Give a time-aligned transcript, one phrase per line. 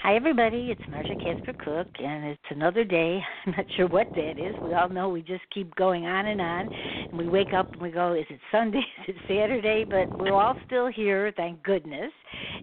[0.00, 0.70] Hi, everybody.
[0.70, 3.20] It's Marsha Casper Cook, and it's another day.
[3.46, 4.54] I'm not sure what day it is.
[4.62, 6.68] We all know we just keep going on and on.
[7.08, 8.78] And we wake up and we go, is it Sunday?
[9.08, 9.84] Is it Saturday?
[9.84, 12.12] But we're all still here, thank goodness.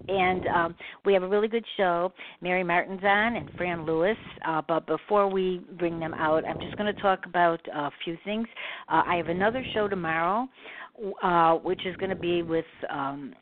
[0.08, 2.14] And um, we have a really good show.
[2.40, 4.18] Mary Martin's on and Fran Lewis.
[4.48, 8.18] Uh, but before we bring them out, I'm just going to talk about a few
[8.24, 8.48] things.
[8.88, 10.48] Uh, I have another show tomorrow,
[11.22, 12.66] uh, which is going to be with.
[12.90, 13.34] Um,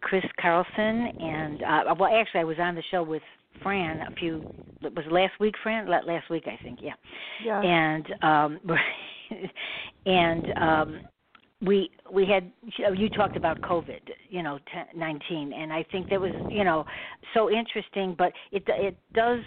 [0.00, 3.22] Chris Carlson and uh well actually I was on the show with
[3.62, 4.44] Fran a few
[4.82, 5.88] it was last week Fran?
[5.88, 6.92] Last week I think yeah.
[7.44, 7.60] Yeah.
[7.62, 8.60] And um
[10.06, 11.00] and um
[11.60, 12.50] we we had
[12.86, 14.58] uh, you talked about covid you know
[14.94, 16.84] 19 and i think that was you know
[17.34, 19.40] so interesting but it it does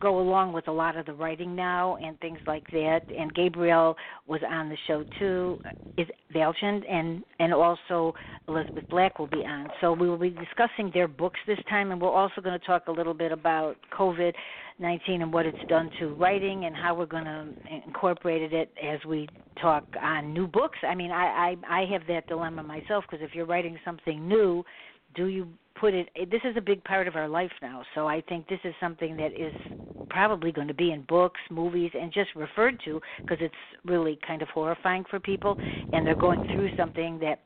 [0.00, 3.96] go along with a lot of the writing now and things like that and gabriel
[4.26, 5.58] was on the show too
[5.98, 8.12] is Valchand and and also
[8.48, 12.00] elizabeth black will be on so we will be discussing their books this time and
[12.00, 14.32] we're also going to talk a little bit about covid
[14.78, 17.46] 19 and what it's done to writing and how we're going to
[17.86, 19.28] incorporate it as we
[19.60, 20.78] talk on new books.
[20.82, 24.64] I mean, I I, I have that dilemma myself because if you're writing something new,
[25.14, 25.48] do you
[25.78, 27.82] put it this is a big part of our life now.
[27.94, 29.52] So i think this is something that is
[30.10, 33.54] probably going to be in books movies and just referred to because it's
[33.84, 35.56] really kind of horrifying for people
[35.92, 37.40] and they're going through something that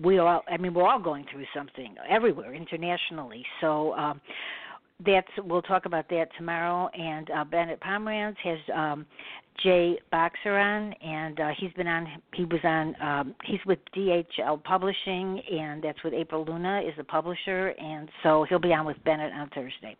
[0.00, 3.44] we all i mean we're all going through something everywhere internationally.
[3.60, 4.20] So um
[5.04, 6.88] that's we'll talk about that tomorrow.
[6.88, 9.06] And uh, Bennett Pomerantz has um,
[9.62, 12.06] Jay Boxer on, and uh, he's been on.
[12.34, 12.94] He was on.
[13.00, 18.46] Um, he's with DHL Publishing, and that's with April Luna is the publisher, and so
[18.48, 19.96] he'll be on with Bennett on Thursday.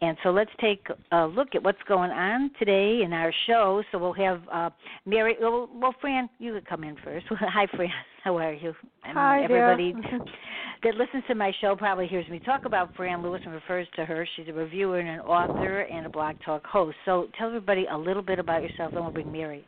[0.00, 3.82] And so let's take a look at what's going on today in our show.
[3.92, 4.70] So we'll have uh,
[5.06, 5.36] Mary.
[5.40, 7.26] Well, well, Fran, you could come in first.
[7.30, 7.90] Hi, Fran.
[8.24, 8.74] How are you?
[9.02, 9.94] Hi, everybody.
[10.82, 14.04] that listens to my show probably hears me talk about Fran Lewis and refers to
[14.04, 14.26] her.
[14.36, 16.96] She's a reviewer and an author and a blog talk host.
[17.04, 19.64] So tell everybody a little bit about yourself, then we'll bring Mary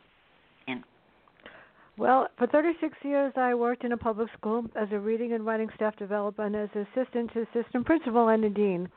[0.67, 0.83] in.
[1.97, 5.69] Well, for 36 years, I worked in a public school as a reading and writing
[5.75, 8.89] staff developer and as assistant to assistant principal and a dean.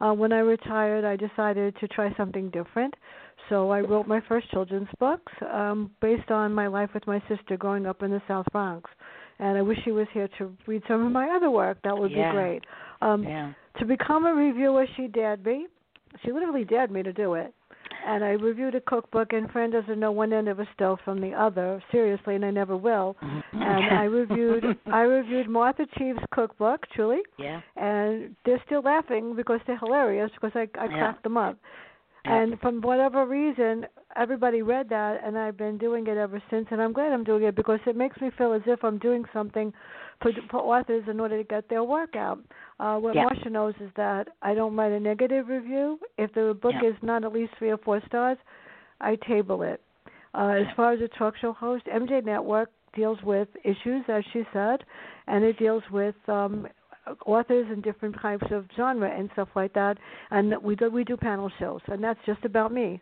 [0.00, 2.94] Uh, when I retired, I decided to try something different.
[3.48, 7.56] So I wrote my first children's books um, based on my life with my sister
[7.56, 8.88] growing up in the South Bronx
[9.40, 11.78] and I wish she was here to read some of my other work.
[11.82, 12.30] That would yeah.
[12.30, 12.64] be great.
[13.00, 13.52] Um, yeah.
[13.78, 15.66] To become a reviewer, she dared me.
[16.22, 17.54] She literally dared me to do it.
[18.10, 21.20] And I reviewed a cookbook, and Fran doesn't know one end of a stove from
[21.20, 23.16] the other, seriously, and I never will.
[23.22, 23.62] Mm-hmm.
[23.62, 27.20] and I reviewed, I reviewed Martha Cheeve's cookbook, truly.
[27.38, 27.60] Yeah.
[27.76, 30.98] And they're still laughing because they're hilarious because I, I yeah.
[30.98, 31.56] cracked them up.
[32.24, 32.42] Yeah.
[32.42, 36.66] And from whatever reason, everybody read that, and I've been doing it ever since.
[36.72, 39.24] And I'm glad I'm doing it because it makes me feel as if I'm doing
[39.32, 39.72] something
[40.20, 42.38] for, for authors in order to get their work out.
[42.78, 43.24] Uh, what yeah.
[43.24, 45.98] Marsha knows is that I don't write a negative review.
[46.18, 46.90] If the book yeah.
[46.90, 48.38] is not at least three or four stars,
[49.00, 49.80] I table it.
[50.34, 54.44] Uh, as far as a talk show host, MJ Network deals with issues, as she
[54.52, 54.84] said,
[55.26, 56.66] and it deals with um,
[57.26, 59.96] authors and different types of genre and stuff like that.
[60.30, 63.00] And we do we do panel shows, and that's just about me.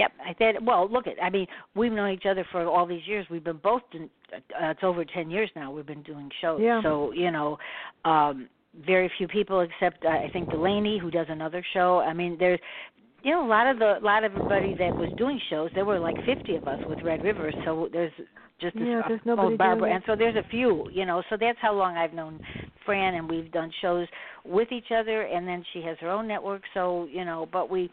[0.00, 0.12] Yep.
[0.24, 1.14] I said, well, look at.
[1.22, 3.26] I mean, we've known each other for all these years.
[3.30, 3.82] We've been both.
[3.92, 5.70] In, uh, it's over ten years now.
[5.70, 6.60] We've been doing shows.
[6.62, 6.82] Yeah.
[6.82, 7.58] So you know.
[8.04, 8.48] um
[8.86, 11.98] very few people except uh, I think Delaney who does another show.
[12.06, 12.60] I mean there's
[13.24, 15.84] you know a lot of the a lot of everybody that was doing shows there
[15.84, 18.12] were like 50 of us with Red River so there's
[18.60, 21.22] just this yeah, there's oh, nobody Barbara, doing and so there's a few, you know.
[21.30, 22.40] So that's how long I've known
[22.84, 24.06] Fran, and we've done shows
[24.44, 26.62] with each other, and then she has her own network.
[26.74, 27.90] So you know, but we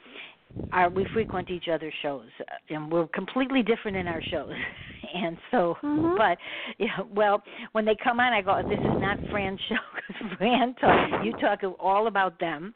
[0.72, 2.28] are we frequent each other's shows,
[2.70, 4.52] and we're completely different in our shows.
[5.14, 6.18] and so, Mhm.
[6.18, 6.38] but
[6.78, 7.42] yeah, well,
[7.72, 11.24] when they come on, I go, "This is not Fran's show because Fran talk.
[11.24, 12.74] You talk all about them."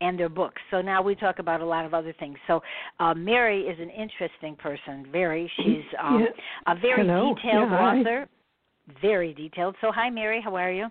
[0.00, 0.60] and their books.
[0.70, 2.36] So now we talk about a lot of other things.
[2.48, 2.60] So
[2.98, 5.06] uh, Mary is an interesting person.
[5.10, 6.72] Very, she's um, Yeah.
[6.72, 7.34] a very Hello.
[7.34, 8.00] detailed Yeah, hi.
[8.00, 8.28] author.
[9.00, 9.76] Very detailed.
[9.80, 10.42] So hi, Mary.
[10.42, 10.88] How are you?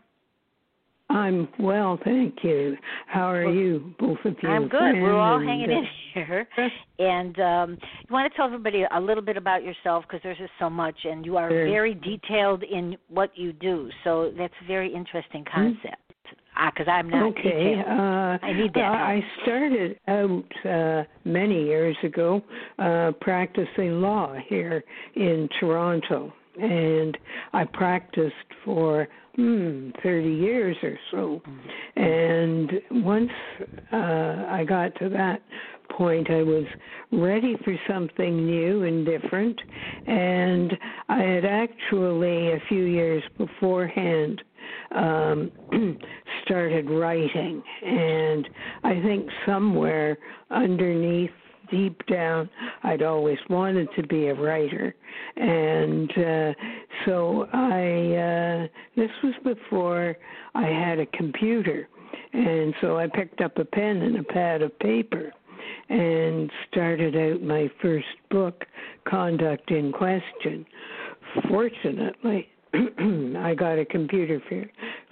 [1.09, 2.75] I'm well, thank you.
[3.07, 4.49] How are Well, you, both of you?
[4.49, 4.93] I'm good.
[4.95, 6.47] We're all hanging uh, in here.
[6.99, 7.77] And um,
[8.07, 10.95] you want to tell everybody a little bit about yourself because there's just so much,
[11.03, 11.65] and you are Sure.
[11.65, 13.89] very detailed in what you do.
[14.03, 15.97] So that's a very interesting concept.
[16.55, 17.25] Because I'm not Hmm?
[17.29, 17.75] Okay.
[17.75, 17.87] detailed.
[17.87, 22.41] Uh, I need that I started out uh, many years ago
[22.79, 24.83] uh, practicing law here
[25.15, 27.17] in Toronto, and
[27.53, 28.33] I practiced
[28.63, 31.41] for hmm, 30 years or so.
[31.95, 33.31] And once
[33.91, 35.41] uh, I got to that
[35.97, 36.65] point, I was
[37.11, 39.59] ready for something new and different.
[40.05, 40.73] And
[41.09, 44.41] I had actually, a few years beforehand,
[44.95, 45.51] um,
[46.45, 47.61] started writing.
[47.85, 48.47] And
[48.83, 50.17] I think somewhere
[50.49, 51.31] underneath,
[51.73, 52.49] deep down,
[52.83, 54.93] I'd always wanted to be a writer.
[55.35, 56.53] And uh,
[57.05, 60.15] so I, uh, this was before
[60.53, 61.87] I had a computer.
[62.33, 65.31] And so I picked up a pen and a pad of paper
[65.89, 68.65] and started out my first book,
[69.07, 70.65] Conduct in Question.
[71.49, 74.41] Fortunately, I got a computer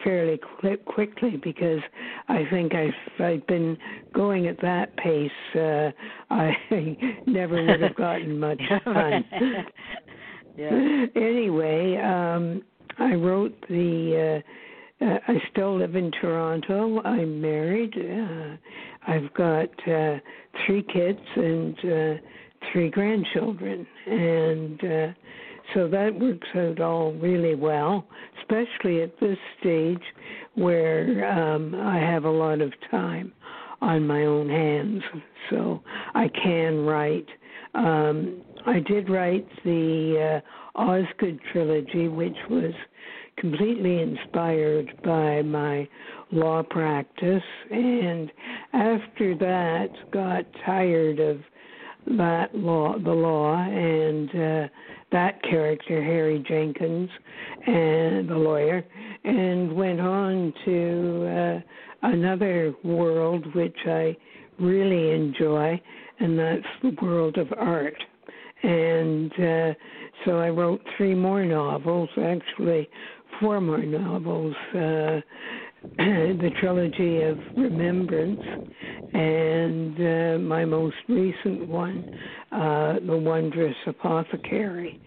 [0.03, 1.81] fairly qu- quickly because
[2.27, 3.77] I think I've, I've been
[4.13, 5.31] going at that pace.
[5.55, 5.91] Uh,
[6.29, 6.55] I
[7.25, 9.25] never would have gotten much done.
[10.57, 11.05] yeah.
[11.15, 12.63] anyway, um,
[12.99, 14.41] I wrote the.
[14.43, 14.47] Uh,
[15.01, 17.01] uh, I still live in Toronto.
[17.03, 17.95] I'm married.
[17.97, 18.55] Uh,
[19.11, 20.19] I've got uh,
[20.65, 22.21] three kids and uh,
[22.71, 25.07] three grandchildren, and uh,
[25.73, 28.05] so that works out all really well,
[28.41, 30.01] especially at this stage
[30.55, 33.31] where um, I have a lot of time
[33.81, 35.01] on my own hands,
[35.49, 35.81] so
[36.13, 37.27] I can write.
[37.73, 40.41] Um, I did write the
[40.75, 42.73] uh, Osgoode trilogy, which was
[43.37, 45.87] completely inspired by my
[46.31, 48.31] law practice, and
[48.73, 51.39] after that, got tired of
[52.17, 54.67] that law, the law, and uh,
[55.11, 57.09] that character, Harry Jenkins,
[57.67, 58.83] and the lawyer,
[59.23, 64.15] and went on to uh, another world which I
[64.59, 65.81] really enjoy,
[66.19, 68.01] and that's the world of art.
[68.63, 69.73] And uh,
[70.25, 72.89] so I wrote three more novels, actually
[73.39, 74.55] four more novels.
[74.75, 75.19] Uh,
[75.97, 78.41] the trilogy of Remembrance,
[79.13, 82.05] and uh, my most recent one,
[82.51, 84.99] uh, The Wondrous Apothecary.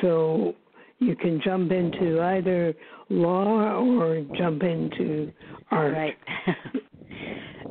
[0.00, 0.54] So
[0.98, 2.74] you can jump into either
[3.08, 5.32] law or jump into
[5.70, 5.92] art.
[5.92, 6.16] Right.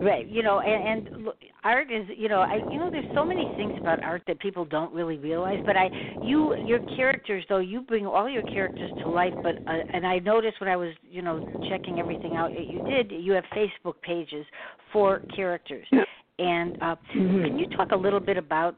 [0.01, 0.27] right.
[0.27, 3.51] You know, and, and look, art is, you know, I you know there's so many
[3.55, 5.89] things about art that people don't really realize, but I
[6.19, 10.19] you your characters though, you bring all your characters to life, but uh, and I
[10.19, 13.95] noticed when I was, you know, checking everything out that you did, you have Facebook
[14.01, 14.45] pages
[14.93, 15.87] for characters.
[15.91, 16.03] Yeah.
[16.39, 17.43] And uh Mhm.
[17.45, 18.75] can you talk a little bit about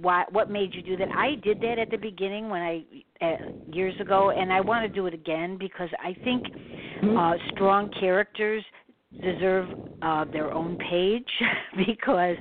[0.00, 1.08] why what made you do that?
[1.16, 2.84] I did that at the beginning when I
[3.24, 3.36] uh,
[3.72, 6.44] years ago and I want to do it again because I think
[7.00, 7.16] Mhm.
[7.16, 8.64] uh strong characters
[9.22, 9.68] deserve
[10.02, 11.28] uh their own page
[11.86, 12.36] because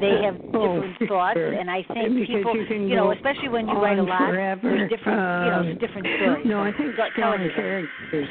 [0.00, 3.48] they have Oh, different for thoughts and I think Because people you can know especially
[3.48, 4.60] when you write a lot forever.
[4.62, 6.46] there's different you know Um, different stories.
[6.46, 8.28] No, I think strong characters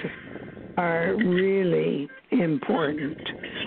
[0.77, 3.18] are really important.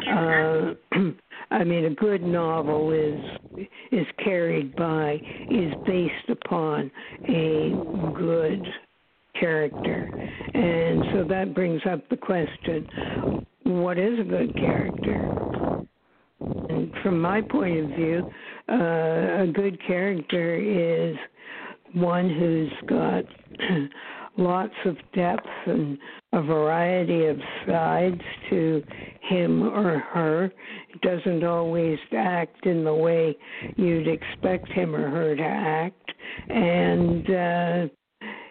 [0.08, 0.74] Uh,
[1.50, 3.20] I mean, a good novel is
[3.92, 5.20] is carried by
[5.50, 6.90] is based upon
[7.28, 7.76] a
[8.14, 8.64] good
[9.38, 10.10] character,
[10.54, 12.86] and so that brings up the question:
[13.70, 15.84] What is a good character?
[16.40, 18.30] And from my point of view,
[18.68, 21.16] uh, a good character is
[21.94, 23.24] one who's got
[24.36, 25.98] lots of depth and
[26.32, 27.36] a variety of
[27.66, 28.82] sides to
[29.22, 30.52] him or her.
[31.02, 33.36] Doesn't always act in the way
[33.76, 36.12] you'd expect him or her to act,
[36.48, 37.88] and uh,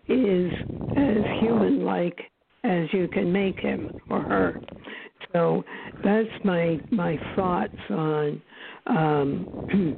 [0.08, 0.52] is
[0.98, 2.20] as human like
[2.64, 4.62] as you can make him or her.
[5.34, 5.64] So
[6.04, 8.42] that's my my thoughts on
[8.88, 9.48] um,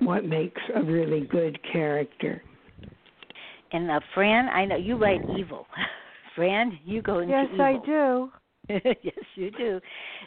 [0.00, 2.42] what makes a really good character.
[3.72, 5.66] And uh, Fran, I know you write evil.
[6.36, 7.64] Fran, you go into Yes, evil.
[7.64, 8.30] I do.
[9.02, 9.80] yes, you do.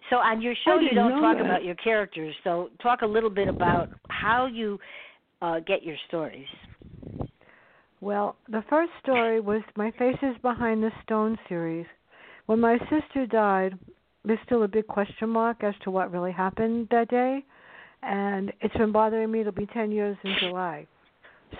[0.09, 1.45] So on your show, you don't talk that.
[1.45, 2.33] about your characters.
[2.43, 4.79] So talk a little bit about how you
[5.41, 6.47] uh, get your stories.
[8.01, 11.85] Well, the first story was My Faces Behind the Stone series.
[12.45, 13.77] When my sister died,
[14.25, 17.43] there's still a big question mark as to what really happened that day,
[18.03, 19.41] and it's been bothering me.
[19.41, 20.87] It'll be 10 years in July.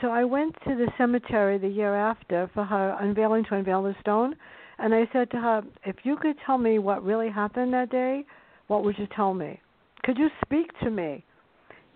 [0.02, 3.96] So I went to the cemetery the year after for her unveiling to unveil the
[4.02, 4.36] stone,
[4.78, 8.26] and I said to her, "If you could tell me what really happened that day,
[8.68, 9.60] what would you tell me?
[10.04, 11.26] Could you speak to me?"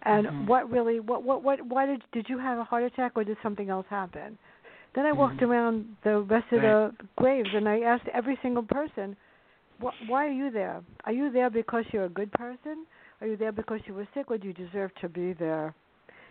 [0.06, 0.48] And Mhm.
[0.48, 3.38] what really, what, what, what, why did did you have a heart attack or did
[3.42, 4.38] something else happen?
[4.96, 5.50] Then I walked Mhm.
[5.50, 9.16] around the rest of the graves and I asked every single person,
[9.84, 10.82] "Wh- "Why are you there?
[11.06, 12.86] Are you there because you're a good person?
[13.22, 15.74] Are you there because you were sick, or do you deserve to be there?"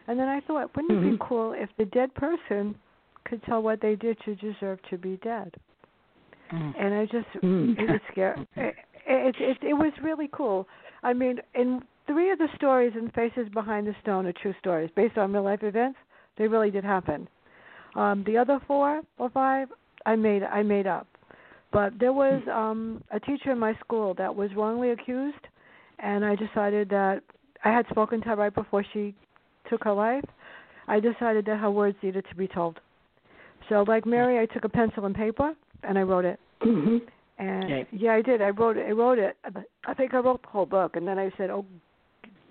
[0.07, 1.21] And then I thought, wouldn't it be Mhm.
[1.21, 2.75] cool if the dead person
[3.25, 5.55] could tell what they did to deserve to be dead?
[6.51, 6.75] Mm.
[6.77, 7.79] And I just Mm.
[7.79, 8.47] it was scary.
[9.05, 10.69] It, it it it was really cool.
[11.03, 14.91] I mean, in three of the stories in Faces Behind the Stone are true stories
[14.95, 15.99] based on real life events.
[16.37, 17.29] They really did happen.
[17.97, 19.69] Um, the other four or five,
[20.07, 21.07] I made I made up.
[21.73, 25.47] But there was um, a teacher in my school that was wrongly accused,
[25.99, 27.23] and I decided that
[27.65, 29.15] I had spoken to her right before she
[29.71, 30.25] took her life.
[30.89, 32.79] I decided that her words needed to be told.
[33.69, 36.39] So, like Mary, I took a pencil and paper and I wrote it.
[36.61, 36.99] hmm
[37.39, 37.87] And Okay.
[37.93, 38.43] yeah, I did.
[38.43, 38.87] I wrote it.
[38.87, 39.37] I wrote it.
[39.87, 41.65] I think I wrote the whole book, and then I said, "Oh,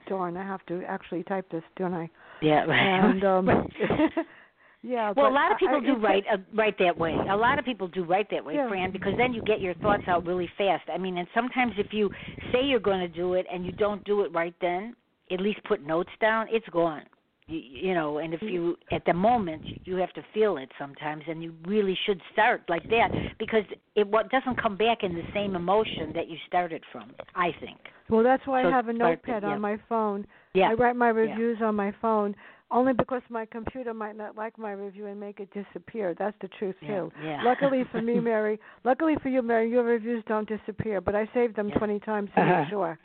[0.07, 0.35] darn!
[0.35, 2.09] I have to actually type this, don't I?"
[2.41, 2.65] Yeah.
[2.69, 3.69] And um, Right.
[4.83, 5.13] yeah.
[5.15, 7.15] Well, a lot of people I- do write uh, write that way.
[7.29, 8.67] A lot of people do write that way, Yeah.
[8.69, 10.83] Fran, because then you get your thoughts out really fast.
[10.93, 12.09] I mean, and sometimes if you
[12.51, 14.95] say you're going to do it and you don't do it right then,
[15.31, 16.47] at least put notes down.
[16.49, 17.03] It's gone.
[17.47, 21.23] You, you know, and if you at the moment you have to feel it sometimes,
[21.27, 23.09] and you really should start like that
[23.39, 23.63] because
[23.95, 27.11] it what doesn't come back in the same emotion that you started from.
[27.35, 27.79] I think.
[28.09, 29.49] Well, that's why So I have a notepad yeah.
[29.49, 30.25] on my phone.
[30.53, 30.69] Yeah.
[30.69, 31.13] I write my Yeah.
[31.23, 32.35] reviews on my phone
[32.71, 36.15] only because my computer might not like my review and make it disappear.
[36.17, 37.11] That's the truth Yeah, too.
[37.23, 37.41] yeah.
[37.43, 38.59] Luckily for me, Mary.
[38.83, 41.01] Luckily for you, Mary, your reviews don't disappear.
[41.01, 41.77] But I saved them Yeah.
[41.77, 42.97] twenty times to make sure.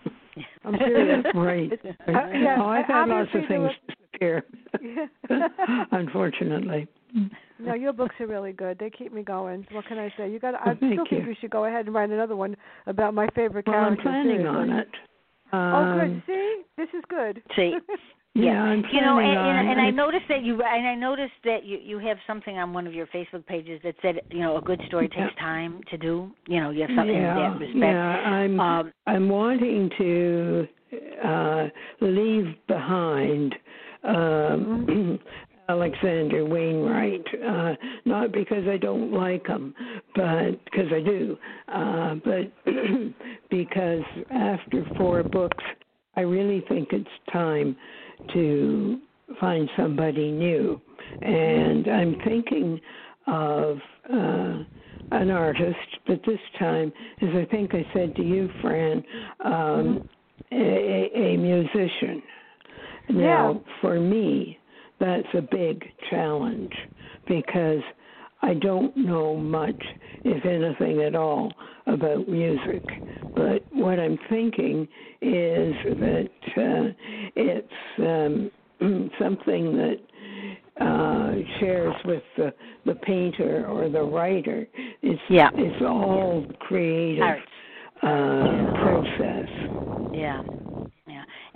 [0.65, 1.25] I'm serious.
[1.35, 1.73] Right.
[1.83, 4.45] Uh, yeah, oh, I've had lots of things disappear.
[5.93, 6.87] Unfortunately.
[7.59, 8.79] no, your books are really good.
[8.79, 9.67] They keep me going.
[9.73, 10.31] What can I say?
[10.31, 10.55] You got.
[10.55, 11.19] I Well, still think you.
[11.19, 12.57] you should go ahead and write another one
[12.87, 14.49] about my favorite Well, I'm planning seriously.
[14.49, 14.89] on it.
[15.53, 16.11] Oh, good.
[16.11, 17.43] Um, See, this is good.
[17.55, 17.75] See,
[18.37, 21.33] Yeah, I'm you know, and, on and, and I noticed that you and I noticed
[21.45, 24.59] that you you have something on one of your Facebook pages that said, you know,
[24.59, 26.31] a good story takes time to do.
[26.47, 27.79] You know, you have something yeah, in that respect.
[27.79, 30.69] Yeah, I'm Um, I'm wanting to
[31.25, 31.69] uh
[32.01, 33.55] leave behind
[34.05, 35.19] um
[35.69, 37.75] Alexander Wainwright, uh
[38.05, 39.75] not because I don't like him,
[40.15, 41.39] but because I do,
[41.69, 42.53] uh but
[43.51, 45.65] because after four books
[46.17, 47.77] I really think it's time
[48.33, 49.01] to
[49.41, 50.81] find somebody new.
[51.23, 52.81] And I'm thinking
[53.27, 53.79] of
[54.13, 54.59] uh,
[55.13, 56.93] an artist, but this time,
[57.23, 59.03] as I think I said to you, Fran,
[59.45, 60.09] um,
[60.53, 62.23] a, a a musician.
[63.09, 64.59] Now, for me,
[64.99, 66.73] that's a big challenge
[67.29, 67.83] because
[68.43, 69.81] I don't know much,
[70.25, 71.53] if anything at all,
[71.87, 72.83] about music.
[73.35, 74.89] But what I'm thinking
[75.21, 76.93] is that uh,
[77.37, 78.51] it's um,
[79.19, 80.01] something that
[80.81, 82.53] uh, shares with the,
[82.85, 84.67] the painter or the writer.
[85.03, 85.51] It's Yeah.
[85.55, 87.43] it's all creative
[88.03, 89.49] uh, process.
[90.13, 90.43] Yeah.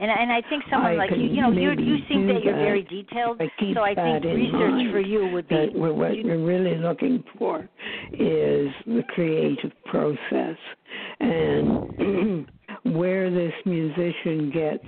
[0.01, 2.55] And and I think someone I like you, you know, you you seem that you're
[2.55, 3.39] very detailed.
[3.75, 7.69] So I think research for you would be what you- we're really looking for
[8.15, 10.57] is the creative process
[11.21, 12.47] and
[12.85, 14.87] where this musician gets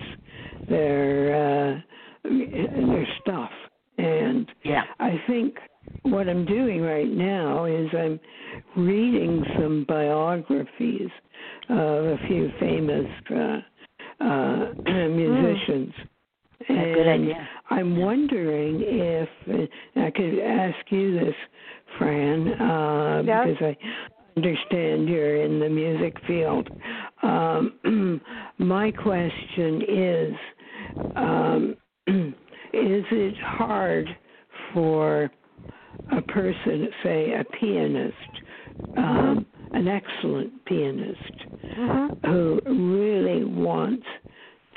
[0.68, 1.80] their uh,
[2.24, 3.50] their stuff.
[3.98, 4.84] And Yeah.
[4.98, 5.58] I think
[6.04, 8.18] what I'm doing right now is I'm
[8.76, 11.10] reading some biographies
[11.68, 13.60] of a few famous uh,
[14.22, 14.66] uh,
[15.08, 15.92] musicians.
[16.68, 17.48] A And good idea.
[17.70, 19.28] I'm wondering if
[19.96, 21.34] I could ask you this,
[21.98, 23.76] Fran, uh, because I
[24.36, 26.68] understand you're in the music field.
[27.22, 28.20] Um,
[28.58, 30.34] my question is
[31.16, 31.76] um,
[32.72, 34.06] Is it hard
[34.72, 35.30] for
[36.10, 38.14] a person, say a pianist,
[38.96, 41.18] um, an excellent pianist,
[41.78, 42.10] Mhm.
[42.26, 44.06] who really wants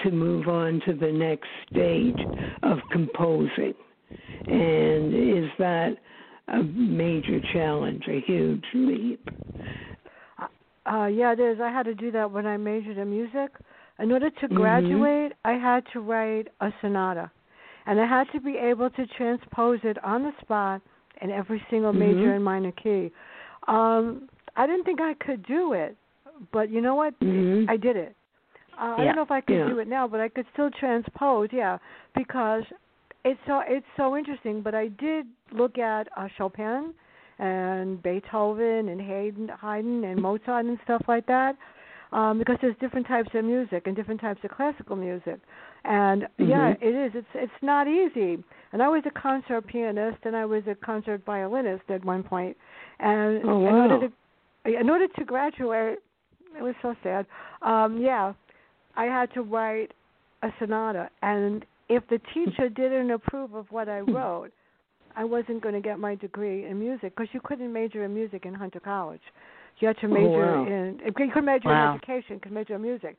[0.06, 2.20] to move on to the next stage
[2.64, 3.74] of composing.
[4.48, 5.98] And is that
[6.48, 9.30] a major challenge, a huge leap?
[10.86, 11.58] Uh, yeah, it is.
[11.60, 13.52] I had to do that when I majored in music.
[13.98, 14.56] In order to Mhm.
[14.56, 17.32] graduate, I had to write a sonata,
[17.88, 20.82] and I had to be able to transpose it on the spot
[21.22, 21.98] in every single Mhm.
[21.98, 23.12] major and minor key.
[23.68, 25.98] Um, I didn't think I could do it,
[26.52, 27.20] but you know what?
[27.20, 27.68] Mhm.
[27.68, 28.16] I did it.
[28.80, 29.68] Uh, I don't know if I could Yeah.
[29.68, 31.50] do it now, but I could still transpose.
[31.52, 31.78] Yeah,
[32.16, 32.64] because
[33.24, 34.62] it's so it's so interesting.
[34.62, 36.94] But I did look at uh, Chopin
[37.40, 41.56] and Beethoven and Haydn, Haydn and Mozart and stuff like that,
[42.12, 45.40] um, because there's different types of music and different types of classical music.
[45.84, 46.78] And yeah, Mhm.
[46.82, 47.16] it is.
[47.16, 48.44] It's it's not easy.
[48.74, 52.58] And I was a concert pianist and I was a concert violinist at one point.
[53.00, 54.12] And Oh, in order to
[54.66, 56.00] in order to graduate,
[56.58, 57.26] it was so sad.
[57.62, 58.34] Um, yeah,
[58.96, 59.92] I had to write
[60.44, 64.52] a sonata, and if the teacher didn't approve of what I wrote,
[65.16, 68.46] I wasn't going to get my degree in music because you couldn't major in music
[68.46, 69.22] in Hunter College.
[69.80, 70.66] You had to Oh, major wow.
[70.66, 71.92] in you couldn't major Wow.
[71.92, 73.18] in education, you could major in music.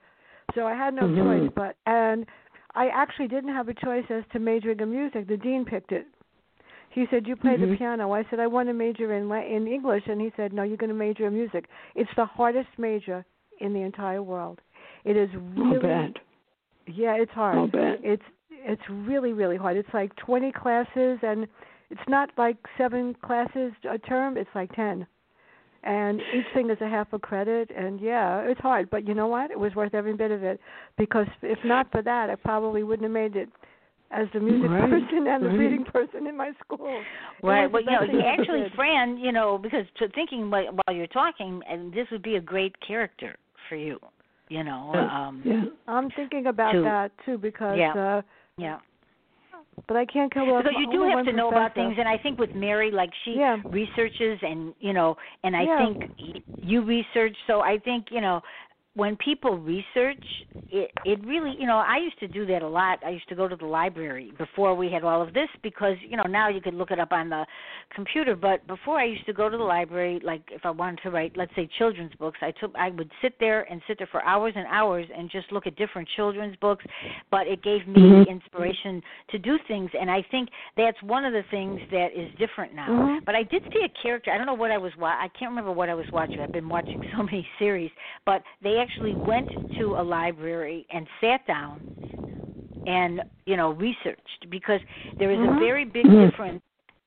[0.55, 1.23] So I had no Mhm.
[1.23, 2.27] choice, but and
[2.75, 5.27] I actually didn't have a choice as to majoring in music.
[5.27, 6.07] The dean picked it.
[6.91, 7.77] He said, "You play the Mhm.
[7.79, 10.63] piano." I said, "I want to major in La- in English," and he said, "No,
[10.63, 11.69] you're going to major in music.
[11.95, 13.25] It's the hardest major
[13.59, 14.61] in the entire world.
[15.07, 16.23] It is I'll really bet.
[16.87, 17.57] yeah, it's hard.
[17.57, 18.01] I'll bet.
[18.03, 19.77] It's it's really really hard.
[19.77, 21.47] It's like 20 classes and
[21.91, 25.07] it's not like 7 classes a term, it's like 10.
[25.85, 29.29] And each thing is a half a credit and yeah, it's hard, but you know
[29.29, 29.53] what?
[29.53, 30.59] It was worth every bit of it
[30.99, 33.49] because if not for that, I probably wouldn't have made it
[34.11, 35.59] as the music Right, person and the right.
[35.59, 37.03] reading person in my school.
[37.43, 37.71] It Right.
[37.71, 38.73] Well, you know, best thing I ever actually, did.
[38.73, 42.41] Fran, you know, because to thinking while while you're talking, and this would be a
[42.41, 43.37] great character
[43.69, 43.99] for you.
[44.49, 45.65] You know, um, yeah.
[45.89, 47.93] I'm thinking about to- that too because Yeah.
[47.95, 48.23] uh
[48.59, 48.79] yeah.
[49.89, 52.17] but I can't kill off Because you do have to know about things, and I
[52.19, 53.59] think with Mary, like she Yeah.
[53.71, 55.79] researches, and you know, and I Yeah.
[55.79, 57.37] think y- you research.
[57.47, 58.41] So I think you know,
[58.97, 60.25] when people research,
[60.71, 62.99] it it really, you know, I used to do that a lot.
[63.07, 66.17] I used to go to the library before we had all of this because you
[66.17, 67.47] know now you could look it up on the
[67.95, 68.35] computer.
[68.35, 71.37] But before I used to go to the library, like if I wanted to write,
[71.37, 74.55] let's say, children's books, I took I would sit there and sit there for hours
[74.57, 76.85] and hours and just look at different children's books.
[77.31, 78.29] But it gave me Mhm.
[78.29, 82.75] inspiration to do things, and I think that's one of the things that is different
[82.75, 82.89] now.
[82.89, 83.25] Mhm.
[83.25, 84.33] But I did see a character.
[84.33, 86.43] I don't know what I was wa- I can't remember what I was watching.
[86.43, 87.93] I've been watching so many series,
[88.25, 91.85] but they actually went to a library and sat down
[92.87, 94.81] and you know researched because
[95.19, 95.57] there is Mhm.
[95.57, 96.31] a very big Mhm.
[96.31, 96.63] difference.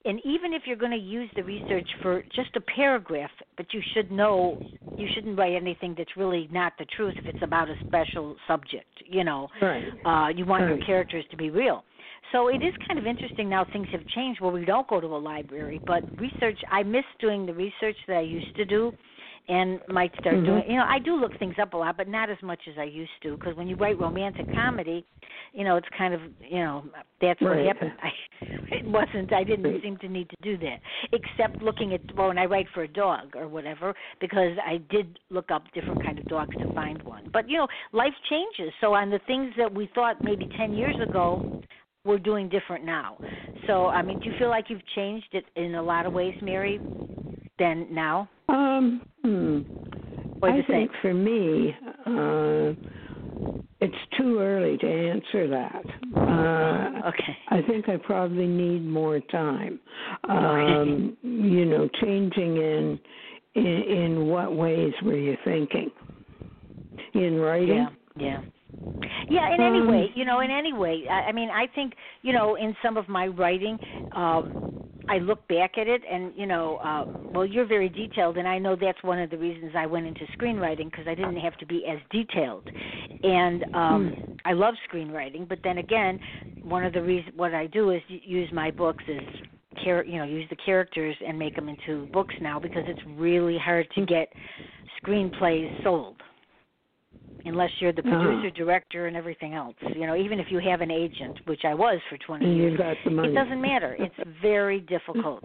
[0.06, 3.82] And even if you're going to use the research for just a paragraph, but you
[3.94, 4.60] should know
[4.96, 9.02] you shouldn't write anything that's really not the truth if it's about a special subject.
[9.06, 9.94] You know, Right.
[10.04, 11.86] uh, you want your characters to be real.
[12.32, 15.08] So it is kind of interesting now things have changed where we don't go to
[15.08, 18.94] a library, but research I miss doing the research that I used to do
[19.48, 20.46] and might start Mhm.
[20.46, 22.78] doing you know I do look things up a lot but not as much as
[22.78, 25.06] I used to because when you write romantic comedy
[25.54, 26.84] you know it's kind of you know
[27.22, 27.66] that's what Right.
[27.68, 28.12] happened I
[28.72, 30.80] it wasn't I didn't seem to need to do that
[31.12, 35.20] except looking at well when I write for a dog or whatever because I did
[35.30, 38.94] look up different kind of dogs to find one but you know life changes so
[38.94, 41.62] on the things that we thought maybe 10 years ago
[42.06, 43.18] we're doing different now
[43.68, 46.34] so I mean do you feel like you've changed it in a lot of ways
[46.42, 46.80] Mary
[47.58, 49.60] than now Um, hmm.
[50.42, 52.74] I same think for me, uh,
[53.82, 55.86] it's too early to answer that.
[56.16, 59.80] Uh, okay I think I probably need more time.
[60.28, 63.00] Um, you know, changing in,
[63.56, 65.92] in in what ways were you thinking?
[67.14, 67.70] In writing?
[67.76, 68.42] Yeah, yeah.
[69.30, 71.08] Yeah, in any Um, way, you know, in any way.
[71.10, 73.80] I, I mean, I think, you know, in some of my writing,
[74.14, 74.58] um,
[75.08, 78.60] I look back at it and, you know, uh, well, you're very detailed, and I
[78.60, 81.66] know that's one of the reasons I went into screenwriting because I didn't have to
[81.66, 82.64] be as detailed.
[83.24, 84.14] And um,
[84.46, 86.20] I love screenwriting, but then again,
[86.64, 89.24] one of the reasons what I do is use my books as
[89.84, 93.58] char- you know, use the characters and make them into books now because it's really
[93.58, 94.30] hard to get
[95.02, 96.18] screenplays sold
[97.46, 98.18] unless you're the Uh-huh.
[98.22, 99.76] producer, director, and everything else.
[99.96, 102.78] You know, even if you have an agent, which I was for 20 And years,
[102.78, 103.30] got the money.
[103.30, 103.96] it doesn't matter.
[104.00, 105.44] It's very difficult.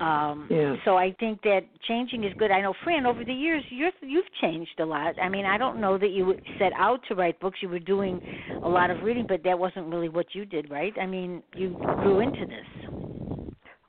[0.00, 0.76] Um, Yeah.
[0.84, 2.50] So I think that changing is good.
[2.50, 5.14] I know, Fran, over the years, you're, you've changed a lot.
[5.22, 7.58] I mean, I don't know that you set out to write books.
[7.62, 8.20] You were doing
[8.62, 10.92] a lot of reading, but that wasn't really what you did, right?
[11.00, 12.66] I mean, you grew into this.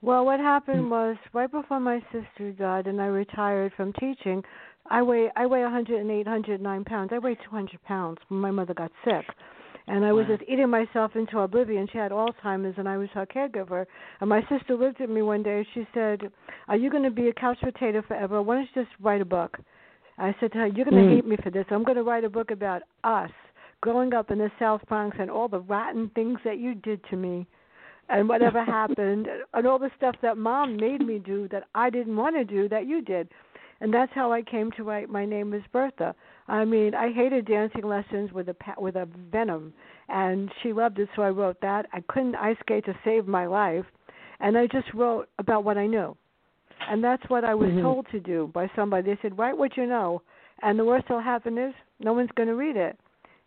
[0.01, 0.45] Well, what Hmm.
[0.45, 4.43] happened was right before my sister died and I retired from teaching,
[4.89, 7.11] I weigh I weigh 108, 109 pounds.
[7.13, 9.25] I weigh 200 pounds when my mother got sick.
[9.87, 10.37] And I was Wow.
[10.37, 11.87] just eating myself into oblivion.
[11.91, 13.85] She had Alzheimer's, and I was her caregiver.
[14.19, 15.57] And my sister looked at me one day.
[15.59, 16.31] and She said,
[16.67, 18.41] "Are you going to be a couch potato forever?
[18.41, 19.59] Why don't you just write a book?"
[20.17, 21.15] I said to her, "You're going to Mm.
[21.15, 21.67] hate me for this.
[21.71, 23.31] I'm going to write a book about us
[23.81, 27.15] growing up in the South Bronx and all the rotten things that you did to
[27.15, 27.45] me."
[28.09, 32.15] and whatever happened and all the stuff that mom made me do that I didn't
[32.15, 33.27] want to do that you did.
[33.81, 36.15] And that's how I came to write my name is Bertha.
[36.47, 39.73] I mean, I hated dancing lessons with a with a venom,
[40.07, 41.87] and she loved it, so I wrote that.
[41.91, 43.85] I couldn't ice skate to save my life,
[44.39, 46.15] and I just wrote about what I knew,
[46.89, 47.81] and that's what I was mm-hmm.
[47.81, 49.11] told to do by somebody.
[49.11, 50.21] They said, write what you know,
[50.61, 52.97] and the worst that'll happen is no one's going to read it,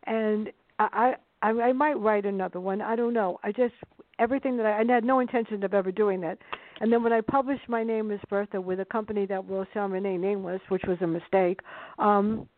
[0.05, 2.83] and I, I I might write another one.
[2.83, 3.39] I don't know.
[3.43, 3.75] I just
[4.19, 6.39] everything that I, I had no intention of ever doing that.
[6.81, 9.89] And then when I published my name as Bertha with a company that will sell
[9.89, 11.61] my name nameless, which was a mistake,
[11.99, 12.49] um,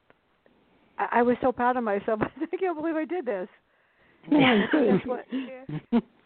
[0.99, 2.21] I, I was so proud of myself.
[2.53, 3.49] I can't believe I did this.
[4.31, 6.01] Yeah.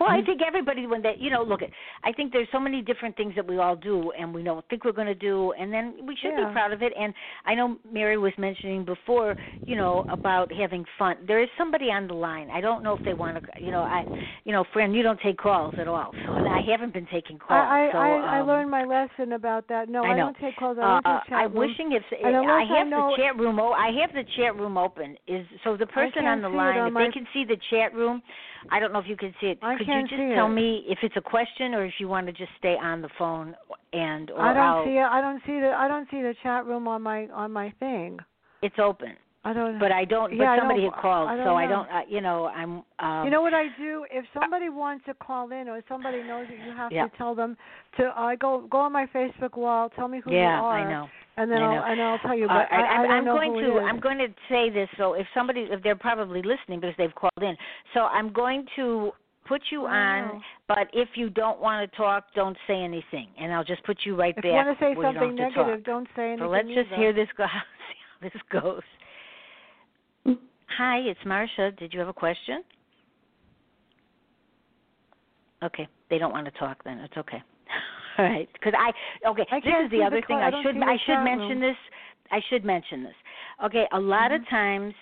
[0.00, 1.70] Well, I think everybody when they, you know, look at.
[2.02, 4.84] I think there's so many different things that we all do, and we don't think
[4.84, 6.48] we're going to do, and then we should yeah.
[6.48, 6.92] be proud of it.
[6.98, 11.16] And I know Mary was mentioning before, you know, about having fun.
[11.26, 12.48] There is somebody on the line.
[12.50, 14.06] I don't know if they want to, you know, I,
[14.44, 17.52] you know, friend, you don't take calls at all, so I haven't been taking calls.
[17.52, 19.88] I so, I, um, I learned my lesson about that.
[19.88, 20.78] No, I, I don't take calls.
[20.80, 23.58] I uh, chat I'm wishing if I unless I have know- the chat room.
[23.60, 25.16] Oh, I have the chat room open.
[25.26, 27.94] Is so the person on the line, on if my- they can see the chat
[27.94, 28.22] room,
[28.70, 29.58] I don't know if you can see it.
[29.62, 30.50] I Could can't you just see tell it.
[30.50, 33.54] me if it's a question or if you want to just stay on the phone
[33.92, 35.02] and or I don't I'll, see it.
[35.04, 38.18] I don't see the I don't see the chat room on my on my thing.
[38.62, 39.14] it's open.
[39.46, 39.78] I don't.
[39.78, 40.32] But I don't.
[40.32, 41.86] Yeah, but somebody had called, I so I don't.
[41.90, 42.82] Uh, you know, I'm.
[42.98, 44.06] Um, you know what I do?
[44.10, 47.08] If somebody wants to call in, or somebody knows that you have Yeah.
[47.08, 47.56] to tell them
[47.98, 50.86] to, I go go on my Facebook wall, tell me who yeah, you are, Yeah,
[50.86, 51.08] I know.
[51.36, 51.84] And then I I'll know.
[51.84, 52.44] and I'll tell you.
[52.44, 53.78] All But right, I, I I'm, I'm know going to.
[53.80, 54.88] I'm going to say this.
[54.96, 57.56] So if somebody if they're probably listening because they've called in,
[57.92, 59.10] so I'm going to
[59.48, 60.42] put you I on.
[60.68, 64.14] But if you don't want to talk, don't say anything, and I'll just put you
[64.16, 64.60] right there.
[64.70, 64.80] If back.
[64.80, 65.84] you want to say something don't to negative, talk.
[65.84, 66.46] don't say anything.
[66.46, 66.96] So let's just either.
[66.96, 67.44] hear this go.
[67.90, 68.42] See how this
[70.26, 70.36] goes.
[70.78, 71.76] Hi, it's Marsha.
[71.78, 72.62] Did you have a question?
[75.62, 76.82] Okay, they don't want to talk.
[76.84, 77.42] Then it's okay.
[78.18, 78.92] All right, because I
[79.28, 79.46] okay.
[79.50, 80.36] I this is the other the thing.
[80.36, 81.60] I I should I should mention room.
[81.60, 81.76] this.
[82.30, 83.14] I should mention this.
[83.64, 84.42] Okay, a lot Mm-hmm.
[84.42, 84.94] of times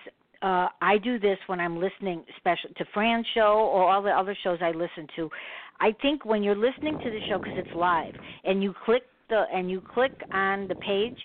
[0.42, 4.36] uh I do this when I'm listening, special to Fran's show or all the other
[4.42, 5.30] shows I listen to.
[5.80, 9.44] I think when you're listening to the show because it's live and you click the
[9.52, 11.16] and you click on the page,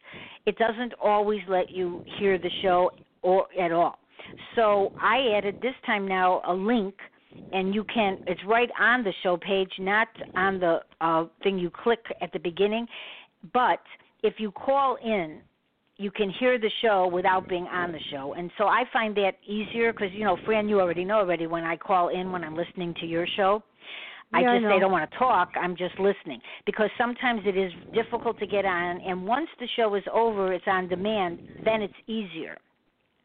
[0.45, 4.00] it doesn't always let you hear the show or at all.
[4.56, 6.95] So I added this time now a link
[7.52, 11.69] and you can it's right on the show page not on the uh thing you
[11.69, 12.86] click at the beginning
[13.54, 13.82] but
[14.23, 15.41] if you call in
[16.00, 19.34] you can hear the show without being on the show and so i find that
[19.47, 22.56] easier because you know fran you already know already when i call in when i'm
[22.56, 23.62] listening to your show
[24.34, 25.52] I Yeah, I just I don't want to talk.
[25.56, 29.95] I'm just listening because sometimes it is difficult to get on, and once the show
[29.95, 31.39] is over, it's on demand.
[31.63, 32.58] Then it's easier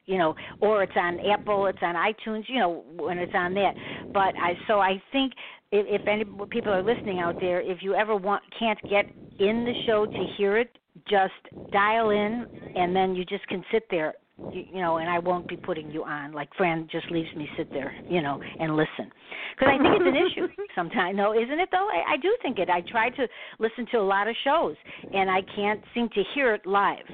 [0.07, 3.73] you know, or it's on Apple, it's on iTunes, you know, when it's on that.
[4.13, 5.33] But I so I think
[5.71, 9.07] if, if any people are listening out there, if you ever want can't get
[9.39, 10.77] in the show to hear it,
[11.09, 11.33] just
[11.73, 14.15] dial in, and then you just can sit there.
[14.53, 16.33] You, you know, and I won't be putting you on.
[16.33, 19.11] Like Fran just leaves me sit there, you know, and listen,
[19.55, 21.17] because I think it's an issue sometimes.
[21.17, 21.89] No, isn't it though?
[21.89, 22.69] I, I do think it.
[22.69, 23.29] I try to
[23.61, 24.75] listen to a lot of shows,
[25.13, 27.07] and I can't seem to hear it live,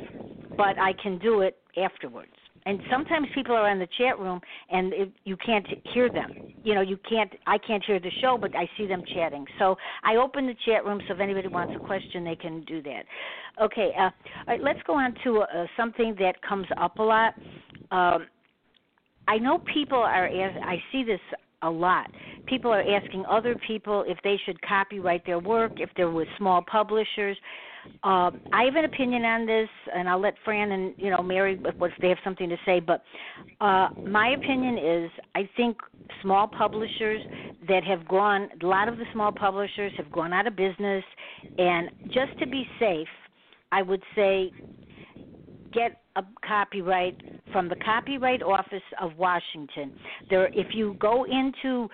[0.56, 2.32] but I can do it afterwards
[2.66, 4.40] and sometimes people are in the chat room
[4.70, 6.36] and it, you can't hear them.
[6.64, 9.46] You know you can't i can't hear the show but i see them chatting.
[9.58, 12.82] So i open the chat room so if anybody wants a question they can do
[12.82, 13.04] that.
[13.62, 14.10] Okay uh, all
[14.48, 17.34] right let's go on to uh, something that comes up a lot.
[17.90, 18.26] Um,
[19.28, 21.20] i know people are i see this
[21.62, 22.10] a lot
[22.46, 26.62] people are asking other people if they should copyright their work if they're with small
[26.70, 27.36] publishers
[28.04, 31.60] uh, I have an opinion on this, and I'll let Fran and you know Mary
[31.64, 32.80] if they have something to say.
[32.80, 33.02] But
[33.60, 35.78] uh, my opinion is, I think
[36.22, 37.22] small publishers
[37.68, 41.04] that have gone, a lot of the small publishers have gone out of business,
[41.58, 43.08] and just to be safe,
[43.72, 44.52] I would say
[45.72, 47.16] get a copyright
[47.52, 49.92] from the Copyright Office of Washington.
[50.28, 51.88] There, if you go into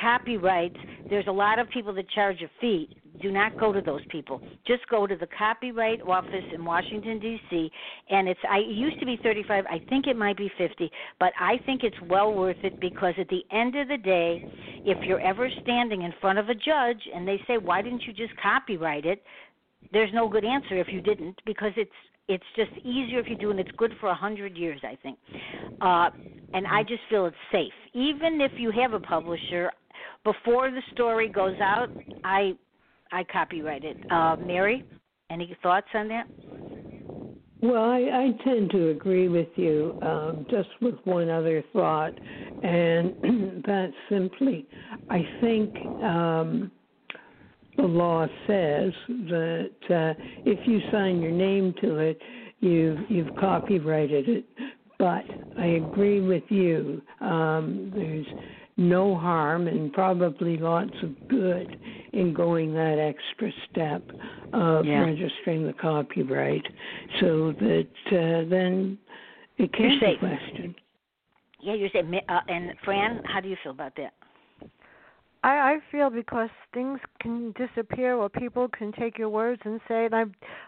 [0.00, 0.76] copyrights,
[1.10, 2.96] there's a lot of people that charge a fee.
[3.20, 4.40] Do not go to those people.
[4.66, 7.70] Just go to the Copyright Office in Washington D.C.
[8.10, 11.32] and it's I it used to be 35, I think it might be 50, but
[11.38, 14.44] I think it's well worth it because at the end of the day,
[14.84, 18.12] if you're ever standing in front of a judge and they say, "Why didn't you
[18.12, 19.22] just copyright it?"
[19.92, 21.90] there's no good answer if you didn't because it's
[22.28, 25.18] it's just easier if you do and it's good for a hundred years i think.
[25.80, 26.10] Uh
[26.54, 27.72] and i just feel it's safe.
[27.94, 29.70] Even if you have a publisher
[30.24, 31.88] before the story goes out
[32.24, 32.52] i
[33.12, 33.96] i copyright it.
[34.10, 34.84] Uh mary
[35.30, 36.26] any thoughts on that?
[37.60, 42.14] Well, I, I tend to agree with you, um, just with one other thought,
[42.62, 43.14] and
[43.66, 44.66] that's simply,
[45.10, 46.70] I think um,
[47.78, 52.20] the law says that uh, if you sign your name to it,
[52.60, 54.44] you've you've copyrighted it.
[54.98, 55.24] But
[55.56, 57.00] I agree with you.
[57.20, 58.26] Um, there's
[58.76, 61.76] no harm and probably lots of good
[62.12, 64.10] in going that extra step
[64.52, 65.04] of Yeah.
[65.04, 66.66] registering the copyright
[67.20, 68.98] so that uh, then
[69.56, 70.74] it can't be questioned.
[71.60, 72.06] Yeah, you said.
[72.28, 74.14] Uh, and Fran, how do you feel about that?
[75.44, 80.06] I, I feel because things can disappear or people can take your words and say
[80.06, 80.24] and I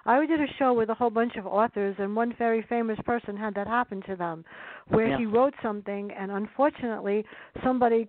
[0.06, 3.36] I did a show with a whole bunch of authors and one very famous person
[3.36, 4.44] had that happen to them
[4.88, 5.18] where Yeah.
[5.18, 7.24] he wrote something and unfortunately
[7.64, 8.08] somebody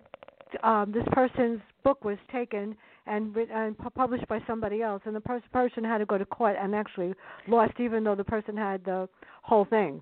[0.62, 5.42] um this person's book was taken and and published by somebody else and the pers-
[5.52, 7.12] person had to go to court and actually
[7.48, 9.08] lost even though the person had the
[9.42, 10.00] whole thing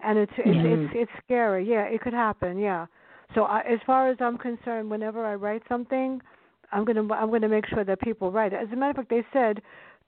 [0.00, 0.84] and it's it's Mhm.
[0.84, 2.86] it's it's scary yeah it could happen yeah
[3.34, 6.20] so I, as far as I'm concerned, whenever I write something,
[6.72, 8.60] I'm gonna I'm gonna make sure that people write it.
[8.62, 9.62] As a matter of fact, they said,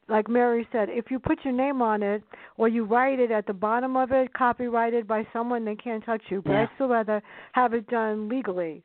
[0.08, 2.22] like Mary said, if you put your name on it
[2.56, 6.22] or you write it at the bottom of it, copyrighted by someone, they can't touch
[6.28, 6.42] you.
[6.42, 6.62] But Yeah.
[6.62, 8.82] I'd still rather have it done legally.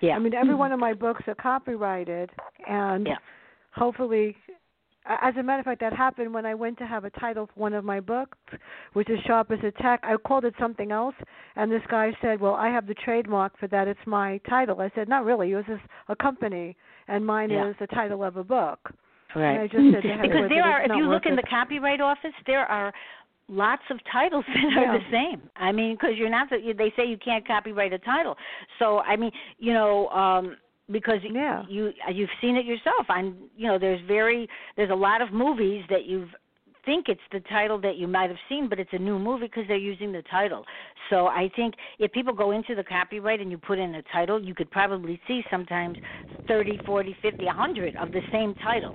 [0.00, 0.16] Yeah.
[0.16, 0.58] I mean, every mm-hmm.
[0.58, 2.30] one of my books are copyrighted,
[2.68, 3.16] and Yeah.
[3.72, 4.36] hopefully,
[5.06, 7.60] as a matter of fact, that happened when I went to have a title for
[7.60, 8.38] one of my books,
[8.92, 10.00] which is Sharp as a Tack.
[10.02, 11.14] I called it something else,
[11.56, 13.88] and this guy said, "Well, I have the trademark for that.
[13.88, 15.50] It's my title." I said, "Not really.
[15.50, 16.76] Yours is a company,
[17.08, 17.66] and mine Yeah.
[17.68, 18.92] is the title of a book."
[19.34, 19.52] Right.
[19.52, 21.48] And I just said, "To heck because there are if you look in it." the
[21.48, 22.92] copyright office there are
[23.48, 24.98] lots of titles that are Yeah.
[24.98, 26.48] the same i mean because you're not.
[26.48, 28.36] They say you can't copyright a title
[28.78, 30.56] so i mean you know um
[30.92, 31.64] because Yeah.
[31.68, 35.84] you you've seen it yourself i'm you know there's very there's a lot of movies
[35.88, 36.28] that you've
[36.84, 39.64] think it's the title that you might have seen but it's a new movie because
[39.68, 40.64] they're using the title
[41.10, 44.42] so i think if people go into the copyright and you put in a title
[44.42, 45.96] you could probably see sometimes
[46.48, 48.94] thirty forty fifty a hundred of the same title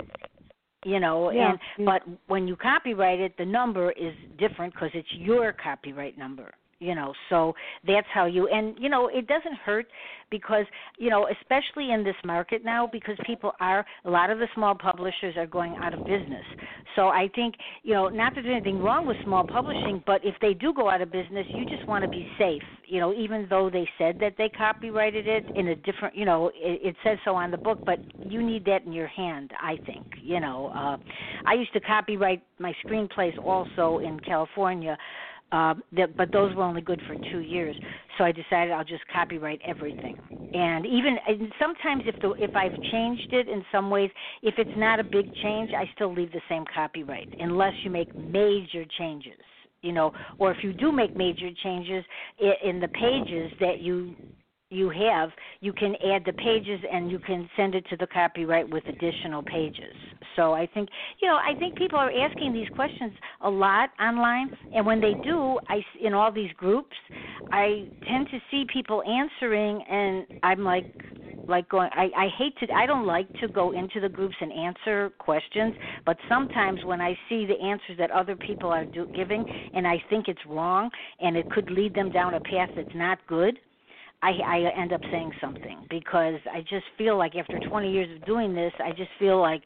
[0.85, 1.55] you know Yeah.
[1.77, 6.51] and but when you copyright it the number is different because it's your copyright number
[6.79, 7.53] you know so
[7.85, 9.87] that's how you and you know it doesn't hurt
[10.29, 10.65] because
[10.97, 14.75] you know especially in this market now because people are a lot of the small
[14.75, 16.43] publishers are going out of business.
[16.95, 20.35] So i think you know not that there's anything wrong with small publishing but if
[20.41, 23.45] they do go out of business you just want to be safe you know even
[23.49, 27.17] though they said that they copyrighted it in a different you know it, it says
[27.25, 30.67] so on the book but you need that in your hand i think you know
[30.75, 30.97] uh
[31.45, 34.97] i used to copyright my screenplays also in california
[35.51, 37.75] uh, that, but those were only good for two years.
[38.17, 40.15] So I decided I'll just copyright everything.
[40.53, 44.09] And even and sometimes if the if I've changed it in some ways,
[44.41, 48.15] if it's not a big change, I still leave the same copyright unless you make
[48.17, 49.39] major changes.
[49.81, 52.03] You know, or if you do make major changes
[52.63, 54.15] in the pages that you
[54.69, 55.29] you have,
[55.61, 59.43] you can add the pages and you can send it to the copyright with additional
[59.43, 59.93] pages.
[60.35, 60.89] So I think,
[61.21, 65.13] you know, I think people are asking these questions a lot online, and when they
[65.13, 66.95] do, I in all these groups,
[67.51, 70.85] I tend to see people answering, and I'm like,
[71.47, 71.89] like going.
[71.93, 72.73] I I hate to.
[72.73, 75.73] I don't like to go into the groups and answer questions,
[76.05, 80.01] but sometimes when I see the answers that other people are do, giving, and I
[80.09, 80.89] think it's wrong,
[81.21, 83.57] and it could lead them down a path that's not good.
[84.21, 88.25] I, I end up saying something because I just feel like after 20 years of
[88.25, 89.61] doing this, I just feel like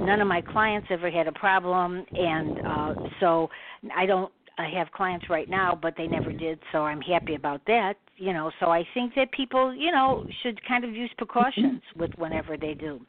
[0.00, 3.48] none of my clients ever had a problem, and uh, so
[3.94, 4.32] I don't.
[4.58, 7.94] I have clients right now, but they never did, so I'm happy about that.
[8.16, 12.10] You know, so I think that people, you know, should kind of use precautions with
[12.16, 13.00] whenever they do.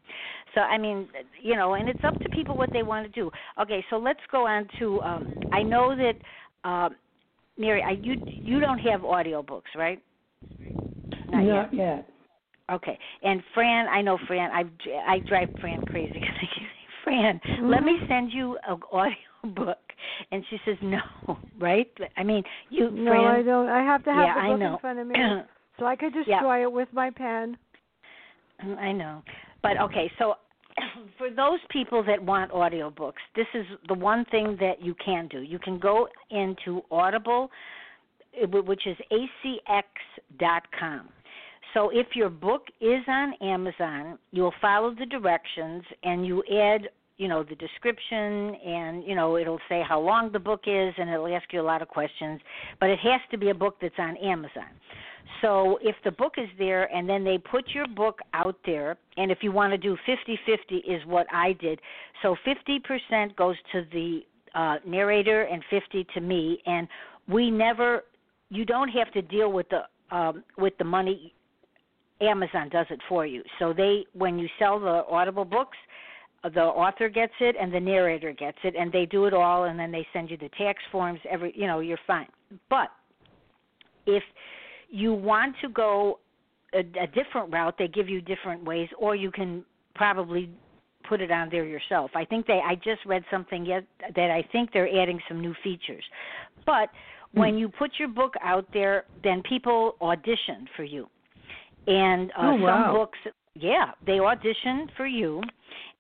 [0.54, 1.08] So I mean,
[1.42, 3.32] you know, and it's up to people what they want to do.
[3.62, 5.02] Okay, so let's go on to.
[5.02, 6.16] Um, I know that,
[6.66, 6.90] uh,
[7.58, 10.02] Mary, I, you you don't have audiobooks, right?
[11.32, 11.54] Not yet.
[11.54, 12.10] Not yet.
[12.72, 12.98] Okay.
[13.24, 14.52] And Fran, I know Fran.
[14.52, 14.64] I
[15.08, 16.68] I drive Fran crazy because I keep
[17.06, 18.12] saying, Fran, let me mm-hmm.
[18.12, 19.16] send you an audio
[19.56, 19.78] book,
[20.32, 21.00] and she says no.
[21.60, 21.92] Right?
[22.18, 23.26] I mean, you, No, Fran.
[23.26, 23.68] I don't.
[23.68, 24.74] I have to have yeah, the I book know.
[24.74, 25.16] in front of me,
[25.80, 26.36] so I could Yeah.
[26.40, 27.58] destroy it with my pen.
[28.64, 29.24] Mm, I know.
[29.64, 30.36] But okay, so
[31.18, 35.42] for those people that want audiobooks, this is the one thing that you can do.
[35.42, 37.50] You can go into Audible,
[38.66, 41.10] which is acx.com.
[41.74, 47.28] So if your book is on Amazon, you'll follow the directions and you add, you
[47.28, 51.28] know, the description and, you know, it'll say how long the book is and it'll
[51.28, 52.40] ask you a lot of questions,
[52.80, 54.70] but it has to be a book that's on Amazon.
[55.42, 59.30] So if the book is there and then they put your book out there, and
[59.30, 61.80] if you want to do 50 50 is what I did.
[62.22, 62.36] So
[63.12, 64.22] 50% goes to the
[64.56, 66.88] uh narrator and 50 to me and
[67.28, 68.04] we never
[68.50, 69.82] you don't have to deal with the
[70.16, 71.34] um with the money
[72.22, 73.44] Amazon does it for you.
[73.60, 75.78] So they when you sell the Audible books,
[76.44, 79.80] the author gets it and the narrator gets it and they do it all and
[79.80, 82.28] then they send you the tax forms every you know, you're fine.
[82.70, 82.90] But
[84.06, 84.24] if
[84.90, 86.20] you want to go
[86.74, 89.64] a, a different route, they give you different ways or you can
[89.96, 90.50] probably
[91.08, 92.12] put it on there yourself.
[92.16, 93.84] I think they I just read something yet
[94.16, 96.04] that I think they're adding some new features.
[96.66, 96.90] But
[97.34, 97.60] when Hmm.
[97.60, 101.10] you put your book out there, then people audition for you.
[101.88, 102.86] And uh, Oh, wow.
[102.86, 103.20] some books
[103.60, 105.42] yeah, they audition for you.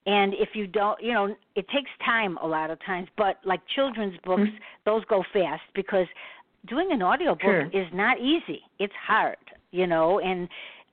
[0.05, 3.61] And if you don't, you know, it takes time a lot of times, but like
[3.75, 4.59] children's books, Mhm.
[4.85, 6.07] those go fast because
[6.65, 7.69] doing an audiobook Sure.
[7.73, 8.63] is not easy.
[8.79, 9.37] It's hard,
[9.71, 10.47] you know, and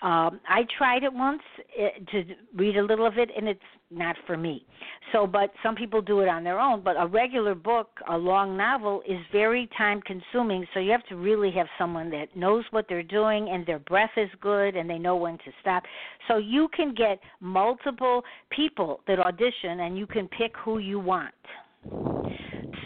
[0.04, 1.42] um I tried it once
[1.80, 4.64] uh, to read a little of it and it's not for me.
[5.12, 8.56] So but some people do it on their own, but a regular book, a long
[8.56, 12.84] novel is very time consuming, so you have to really have someone that knows what
[12.88, 15.82] they're doing and their breath is good and they know when to stop.
[16.28, 21.34] So you can get multiple people that audition and you can pick who you want.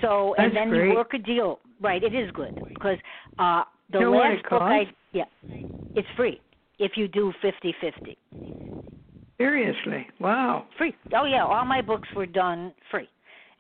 [0.02, 0.88] So and then great.
[0.90, 1.58] you work a deal.
[1.80, 2.98] Right, it is good because
[3.38, 5.24] uh the Know last book I yeah,
[5.94, 6.40] it's free
[6.78, 8.16] if you do fifty fifty.
[9.38, 10.66] Seriously, wow.
[10.76, 10.94] Free.
[11.14, 13.08] Oh yeah, all my books were done free.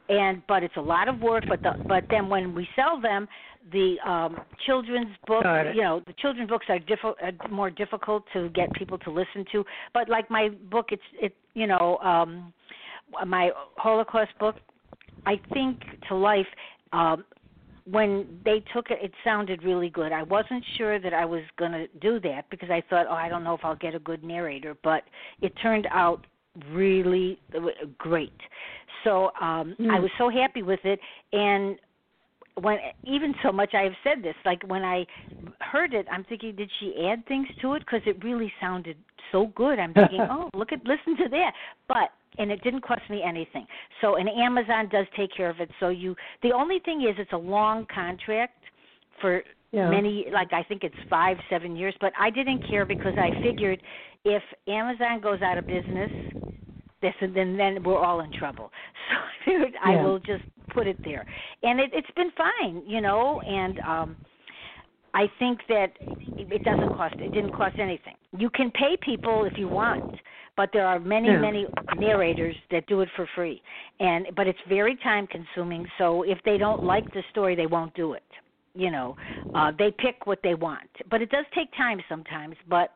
[0.08, 3.28] And but it's a lot of work but the but then when we sell them
[3.72, 8.48] the um children's books you know the children's books are diffi- uh, more difficult to
[8.50, 12.52] get people to listen to but like my book it's it you know um
[13.26, 14.56] my holocaust book
[15.26, 15.78] i think
[16.08, 16.46] to life
[16.92, 17.24] um
[17.90, 20.12] when they took it it sounded really good.
[20.12, 23.28] I wasn't sure that i was going to do that because i thought oh i
[23.28, 25.02] don't know if i'll get a good narrator but
[25.40, 26.26] it turned out
[26.72, 27.38] really
[27.98, 28.32] great.
[29.04, 30.02] So um i Mm.
[30.02, 30.98] was so happy with it
[31.32, 31.78] and
[32.60, 35.06] when even so much I have said this like when I
[35.60, 37.80] heard it I'm thinking did she add things to it?
[37.80, 38.96] Because it really sounded
[39.32, 39.78] so good.
[39.78, 41.52] I'm thinking oh look at listen to that.
[41.86, 43.66] But and it didn't cost me anything
[44.00, 47.32] so and Amazon does take care of it so you the only thing is it's
[47.32, 48.62] a long contract
[49.20, 49.90] for Yeah.
[49.90, 53.80] many like I think it's 5 7 years but I didn't care because I figured
[54.24, 56.10] if Amazon goes out of business
[57.00, 58.70] this and then then we're all in trouble.
[59.08, 60.42] So I figured I will just
[60.74, 61.24] put it there,
[61.62, 63.40] and it, it's been fine, you know.
[63.40, 64.16] And um
[65.14, 65.92] I think that
[66.36, 67.14] it it doesn't cost.
[67.18, 68.14] It didn't cost anything.
[68.36, 70.04] You can pay people if you want,
[70.56, 71.40] but there are many Yeah.
[71.40, 71.66] many
[71.96, 73.62] narrators that do it for free,
[74.00, 75.86] and but it's very time consuming.
[75.98, 78.24] So if they don't like the story, they won't do it.
[78.74, 79.16] You know,
[79.54, 82.54] uh, they pick what they want, but it does take time sometimes.
[82.68, 82.92] But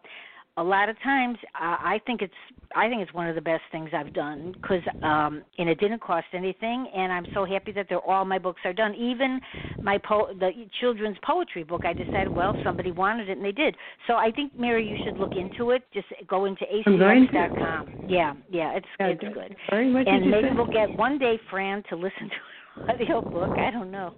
[0.58, 2.32] a lot of times I think it's
[2.76, 6.00] I think it's one of the best things I've done because um and it didn't
[6.02, 9.40] cost anything and I'm so happy that they're all my books are done even
[9.80, 13.74] my po- the children's poetry book I decided well somebody wanted it and they did
[14.06, 17.32] so I think Mary you should look into it just go into I'm going to.
[17.38, 21.40] acx.com yeah yeah it's Yeah, it's good Very much and maybe we'll get one day
[21.50, 24.14] Fran to listen to an audio book I don't know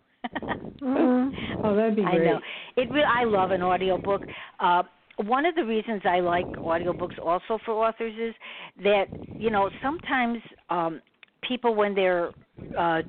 [0.82, 1.30] Mhm.
[1.62, 2.14] Oh, that'd be great.
[2.20, 2.40] I know.
[2.76, 4.22] It re- I love an audiobook.
[4.58, 4.82] Uh
[5.16, 8.34] one of the reasons I like audiobooks also for authors is
[8.82, 9.06] that,
[9.38, 10.38] you know, sometimes
[10.70, 11.00] um
[11.48, 12.30] people when they're
[12.78, 13.02] uh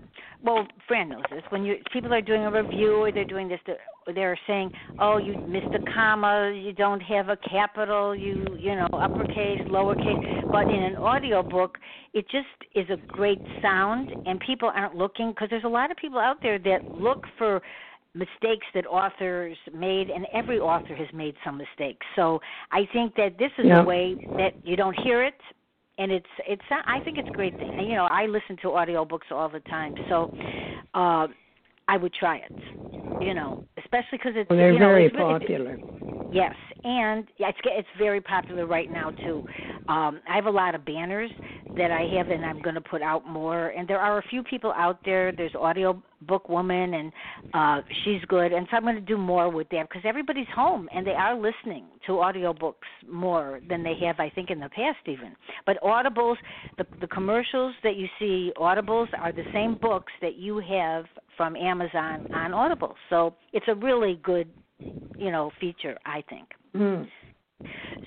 [0.44, 1.42] well, Fran knows this.
[1.50, 5.36] When you people are doing a review or they're doing this they're- saying, "Oh, you
[5.48, 10.20] missed a comma, you don't have a capital, you, you know, uppercase, lowercase."
[10.52, 11.80] But in an audiobook,
[12.14, 15.98] it just is a great sound and people aren't looking because there's a lot of
[15.98, 17.64] people out there that look for
[18.16, 22.40] mistakes that authors made and every author has made some mistakes so
[22.72, 23.82] i think that this is Yeah.
[23.82, 25.40] a way that you don't hear it
[25.98, 29.30] and it's it's i think it's a great thing you know i listen to audiobooks
[29.32, 30.32] all the time so
[30.94, 31.28] uh
[31.88, 32.52] i would try it
[33.20, 35.80] you know especially because it's Well, they're you know very it's popular.
[36.32, 39.44] Yes, and yeah, it's it's very popular right now too.
[39.88, 41.32] Um, I have a lot of banners
[41.78, 43.70] that I have, and I'm going to put out more.
[43.70, 45.32] And there are a few people out there.
[45.32, 47.12] There's Audio Book Woman, and
[47.54, 48.54] uh, she's good.
[48.54, 51.36] And so I'm going to do more with them because everybody's home and they are
[51.36, 52.74] listening to audiobooks
[53.10, 55.36] more than they have, I think, in the past even.
[55.66, 56.38] But Audibles,
[56.78, 61.06] the the commercials that you see, Audibles are the same books that you have
[61.36, 62.96] from Amazon on Audible.
[63.10, 64.48] So it's a really good
[65.18, 67.08] you know feature i think Mm.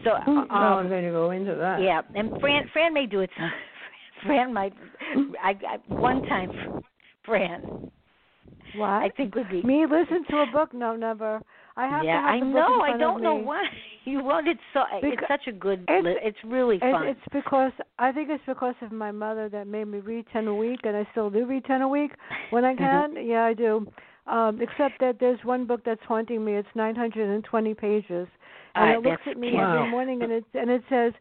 [0.05, 1.81] so Oh, um, I'm going to go into that.
[1.81, 3.51] yeah and fran fran may do it some
[4.27, 4.75] fran might
[5.43, 6.51] i, I one time
[7.25, 7.63] fran
[8.77, 8.89] What?
[8.89, 10.75] i think would be Me listen to a book?
[10.75, 11.41] No, never.
[11.77, 12.81] I have yeah, to have I know.
[12.83, 13.63] I don't know why
[14.05, 14.49] you won't.
[14.49, 14.83] It's so.
[15.01, 15.81] it's such a good.
[15.89, 17.07] it's- li- it's really It, fun.
[17.07, 20.55] it's because I think it's because of my mother that made me read ten a
[20.55, 22.11] week, and I still do read ten a week
[22.51, 23.15] when I can.
[23.25, 23.87] yeah, I do.
[24.29, 26.53] Um, except that there's one book that's haunting me.
[26.55, 28.29] It's 920 pages,
[28.75, 29.55] and right, it looks at me.
[29.55, 29.79] Wow.
[29.79, 31.15] every morning, and it and it says,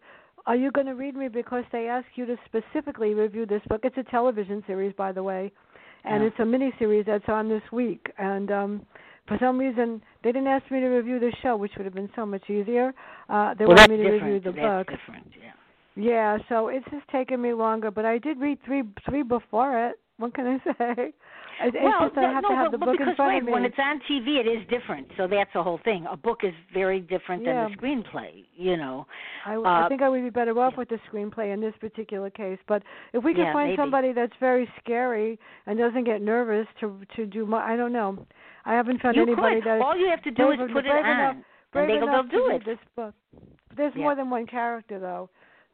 [0.46, 3.82] "Are you going to read me?" Because they ask you to specifically review this book.
[3.86, 5.52] It's a television series, by the way,
[6.04, 6.28] and Yeah.
[6.28, 8.12] it's a mini series that's on this week.
[8.18, 8.82] And um,
[9.26, 12.10] for some reason, they didn't ask me to review the show, which would have been
[12.14, 12.94] so much easier.
[13.30, 14.24] Uh, they well, wanted me to different.
[14.34, 14.98] review the that's book.
[15.00, 15.32] different.
[15.42, 15.54] Yeah.
[15.96, 19.96] Yeah, so it's just taken me longer, but I did read three three before it.
[20.18, 21.14] What can I say?
[21.60, 23.16] It, it's well, just that I have no, to have but, the book because in
[23.16, 23.52] front right, of me.
[23.52, 25.08] when it's on TV, it is different.
[25.18, 26.06] So that's the whole thing.
[26.10, 27.64] A book is very different Yeah.
[27.64, 28.46] than the screenplay.
[28.56, 29.08] You know.
[29.46, 30.80] I, uh, I think I would be better off yeah.
[30.80, 32.60] with the screenplay in this particular case.
[32.68, 32.84] But
[33.14, 33.82] if we can Yeah, find maybe.
[33.82, 38.26] somebody that's very scary and doesn't get nervous to to do my, I don't know.
[38.66, 39.66] I haven't found you anybody could.
[39.66, 41.36] that All you have to do is put it on, enough-
[41.74, 42.66] and they'll do it.
[42.66, 43.14] this book.
[43.76, 45.30] There's more than one character though,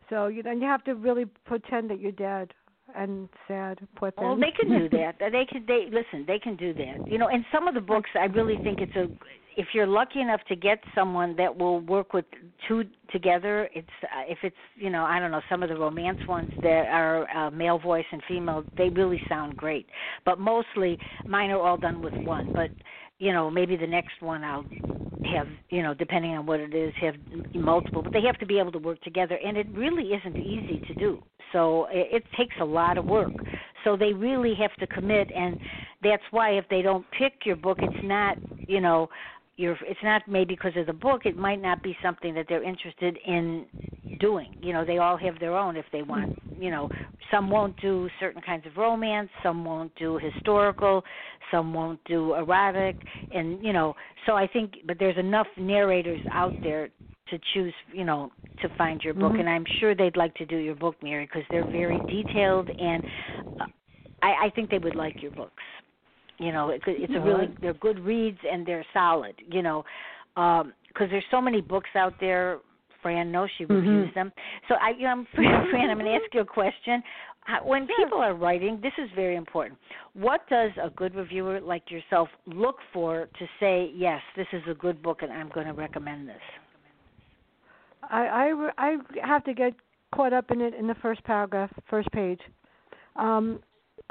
[0.10, 2.54] so you and you have to really pretend that you're dead
[2.96, 3.80] and sad.
[3.96, 4.24] Poor thing.
[4.24, 5.16] Well, they can do that.
[5.20, 5.66] They can.
[5.68, 6.26] They listen.
[6.28, 7.08] They can do that.
[7.10, 9.08] You know, and some of the books, I really think it's a.
[9.56, 12.26] If you're lucky enough to get someone that will work with
[12.68, 16.20] two together, it's uh, if it's you know I don't know some of the romance
[16.28, 19.86] ones that are uh, male voice and female, they really sound great.
[20.26, 22.52] But mostly mine are all done with one.
[22.52, 22.72] But
[23.24, 24.66] you know maybe the next one I'll
[25.24, 27.16] have you know depending on what it is have
[27.56, 28.04] multiple.
[28.04, 30.94] But they have to be able to work together, and it really isn't easy to
[30.94, 31.20] do.
[31.54, 33.32] So it, it takes a lot of work.
[33.84, 35.58] So they really have to commit, and
[36.02, 39.08] that's why if they don't pick your book, it's not you know
[39.58, 42.64] you're it's not maybe because of the book it might not be something that they're
[42.64, 43.66] interested in
[44.20, 44.52] doing.
[44.62, 46.90] You know they all have their own if they want you know.
[47.32, 51.04] Some won't do certain kinds of romance some won't do historical
[51.52, 52.98] some won't do erotic
[53.32, 53.96] and you know
[54.26, 56.90] so i think but there's enough narrators out there
[57.30, 58.32] to choose you know
[58.62, 59.32] to find your book.
[59.34, 59.40] Mhm.
[59.40, 63.04] and i'm sure they'd like to do your book mary because they're very detailed and
[63.60, 63.66] uh,
[64.22, 65.64] i i think they would like your books
[66.46, 69.84] you know it, it's a really they're good reads and they're solid you know
[70.36, 72.60] um because there's so many books out there
[73.02, 74.14] fran knows she reviews Mhm.
[74.18, 74.32] them.
[74.68, 75.26] So i you know
[75.72, 76.96] fran i'm going to ask you a question.
[77.72, 79.78] When people are writing this is very important.
[80.14, 82.30] What does a good reviewer like yourself
[82.64, 83.76] look for to say
[84.06, 86.46] yes this is a good book and i'm going to recommend this
[88.10, 88.46] I, I
[88.88, 88.90] I
[89.34, 89.74] have to get
[90.16, 92.40] caught up in it in the first paragraph, first page.
[93.16, 93.60] Um,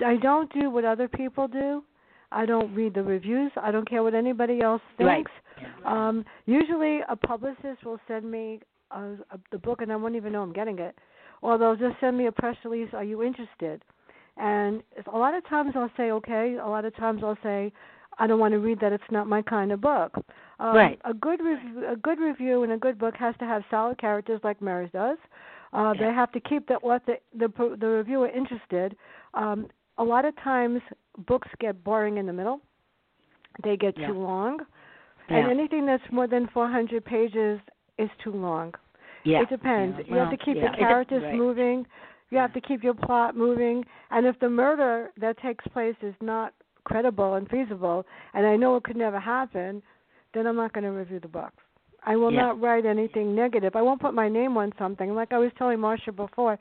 [0.05, 1.85] I don't do what other people do.
[2.33, 3.53] I don't read the reviews.
[3.61, 5.17] I don't care what anybody else Right.
[5.17, 5.33] thinks.
[5.85, 8.61] Um, usually, a publicist will send me
[8.91, 10.95] a, a, the book, and I won't even know I'm getting it,
[11.43, 12.89] or they'll just send me a press release.
[12.95, 13.83] Are you interested?
[14.39, 16.57] And a lot of times I'll say okay.
[16.57, 17.73] A lot of times I'll say
[18.19, 18.93] I don't want to read that.
[18.93, 20.13] It's not my kind of book.
[20.59, 20.99] Um, Right.
[21.05, 24.41] A good rev- a good review and a good book has to have solid characters
[24.43, 25.19] like Mary's does.
[25.73, 26.07] Uh, Yeah.
[26.07, 28.97] They have to keep the author, the the the reviewer interested.
[29.35, 29.69] Um,
[29.99, 30.81] a lot of times
[31.27, 32.61] books get boring in the middle.
[33.63, 34.09] They get Yeah.
[34.09, 34.67] too long,
[35.29, 35.37] Yeah.
[35.39, 37.61] and anything that's more than 400 pages
[37.99, 38.75] is too long.
[39.25, 39.99] yeah It depends.
[39.99, 40.05] Yeah.
[40.07, 41.35] You have to keep the characters right.
[41.35, 41.87] moving.
[42.31, 43.85] You have to keep your plot moving.
[44.11, 46.55] And if the murder that takes place is not
[46.85, 48.05] credible and feasible,
[48.35, 49.83] and I know it could never happen,
[50.33, 51.53] then I'm not going to review the book.
[52.05, 53.77] I will not write anything negative.
[53.77, 55.15] I won't put my name on something.
[55.15, 56.59] Like I was telling Marsha before,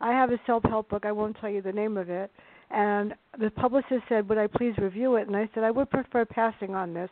[0.00, 1.04] I have a self-help book.
[1.04, 2.32] I won't tell you the name of it.
[2.70, 6.24] And the publicist said, "Would I please review it?" And I said, "I would prefer
[6.24, 7.10] passing on this."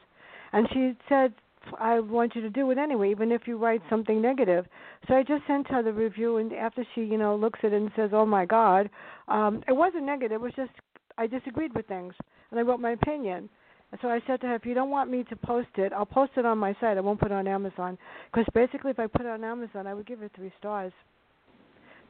[0.53, 1.35] And she said,
[1.79, 4.67] I want you to do it anyway, even if you write something negative.
[5.07, 7.77] So I just sent her the review, and after she, you know, looks at it
[7.77, 8.89] and says, "Oh my God,"
[9.29, 10.41] um, it wasn't negative.
[10.41, 10.73] It was just
[11.17, 12.15] I disagreed with things,
[12.51, 13.49] and I wrote my opinion.
[13.91, 16.07] And so I said to her, "If you don't want me to post it, I'll
[16.07, 16.97] post it on my site.
[16.97, 17.99] I won't put it on Amazon
[18.31, 20.93] because basically, if I put it on Amazon, I would give it three stars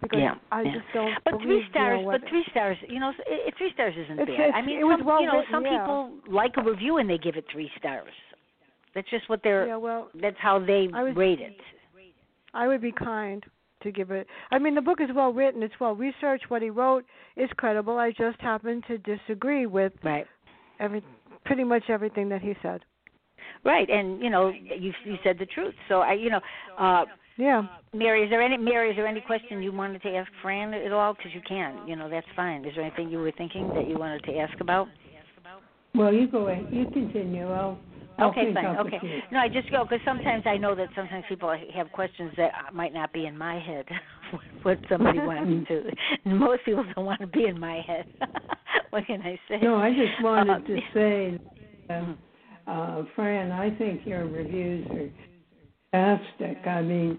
[0.01, 0.72] because yeah, I yeah.
[0.72, 1.12] just don't.
[1.24, 4.28] But three stars, You know, but three stars, you know, it, three stars isn't It's-
[4.36, 4.49] bad.
[4.49, 5.78] it's- I mean, it was some, well you know, written, some yeah.
[5.80, 8.12] people like a review and they give it three stars.
[8.94, 9.66] That's just what they're.
[9.66, 11.57] yeah, well, That's how they rate it.
[12.55, 13.44] I would be kind
[13.82, 14.26] to give it.
[14.51, 15.62] I mean, the book is well written.
[15.62, 16.49] It's well researched.
[16.51, 17.05] What he wrote
[17.36, 17.99] is credible.
[17.99, 20.26] I just happen to disagree with Right.
[20.80, 21.03] every,
[21.44, 22.84] pretty much everything that he said.
[23.64, 25.74] Right, and you know, you you said the truth.
[25.88, 26.40] So I, you know,
[26.78, 27.05] uh
[27.39, 27.62] Yeah.
[27.95, 30.93] Mary, is there any Mary, is there any question you wanted to ask Fran at
[30.93, 31.14] all?
[31.14, 32.64] Because you can, you know, that's fine.
[32.64, 34.89] Is there anything you were thinking that you wanted to ask about?
[35.95, 36.66] Well, you go ahead.
[36.70, 37.49] You continue.
[37.51, 37.78] I'll.
[38.18, 38.76] I'll Okay, fine.
[38.78, 38.99] Okay.
[39.30, 42.93] No, I just go because sometimes I know that sometimes people have questions that might
[42.93, 43.84] not be in my head.
[44.62, 45.84] what somebody wants to.
[46.24, 48.07] Most people don't want to be in my head.
[48.91, 49.59] what can I say?
[49.62, 51.39] No, I just wanted Uh, to say.
[51.89, 55.09] Uh, uh, Fran, I think your reviews are
[55.93, 56.66] fantastic.
[56.66, 57.18] I mean,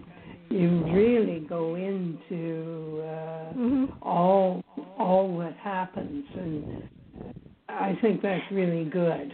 [0.50, 4.62] you really go into uh, hmm all
[4.98, 6.64] all that happens, and
[7.68, 9.32] I think that's really good.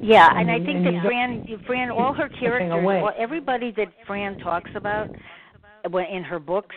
[0.00, 3.00] Yeah, I and I think and that you Fran, Fran, all her characters, away.
[3.00, 5.08] all, everybody that Fran talks about
[5.84, 6.74] in her books,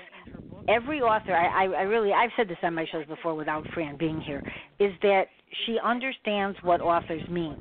[0.67, 3.97] every author, I, I, I really, I've said this on my shows before without Fran
[3.97, 4.43] being here,
[4.79, 5.25] is that
[5.65, 7.57] she understands what authors mean.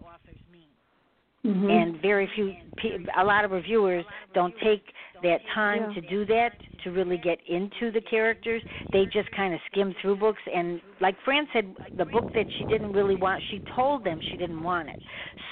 [1.45, 1.71] Mm-hmm.
[1.71, 4.83] and very few pe- a lot of reviewers don't take
[5.23, 5.95] that time Yeah.
[5.95, 6.51] to do that
[6.85, 8.63] to really get into the characters
[8.93, 12.65] they just kind of skim through books and like fran said the book that she
[12.65, 14.97] didn't really want she told them she didn't want it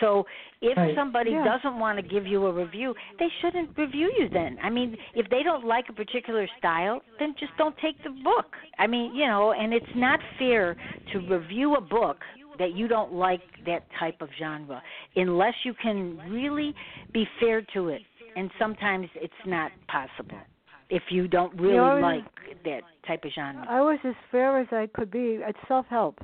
[0.00, 0.26] so
[0.60, 0.94] if Right.
[0.96, 1.44] somebody Yeah.
[1.44, 5.26] doesn't want to give you a review they shouldn't review you then i mean if
[5.30, 9.26] they don't like a particular style then just don't take the book i mean you
[9.26, 10.76] know and it's not fair
[11.12, 12.18] to review a book
[12.58, 14.82] that you don't like that type of genre
[15.16, 16.74] unless you can really
[17.12, 18.02] be fair to it
[18.36, 20.38] and sometimes it's not possible
[20.90, 22.24] if you don't really know, like
[22.64, 25.38] that type of genre I was as fair as I could be.
[25.40, 26.18] It's self help,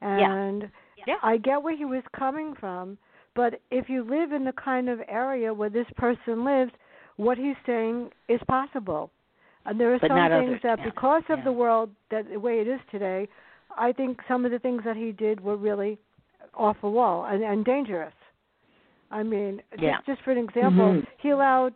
[0.00, 0.70] and
[1.06, 1.16] Yeah.
[1.22, 2.98] I get where he was coming from.
[3.34, 6.72] But if you live in the kind of area where this person lives,
[7.16, 9.10] what he's saying is possible.
[9.66, 12.40] And there are But some things others, that, yeah, because of the world that the
[12.40, 13.28] way it is today,
[13.76, 15.98] I think some of the things that he did were really
[16.54, 18.12] off the wall and, and dangerous.
[19.10, 19.96] I mean, Yeah.
[19.96, 21.06] just just for an example, Mhm.
[21.18, 21.74] he allowed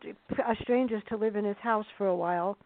[0.61, 2.57] strangers to live in his house for a while,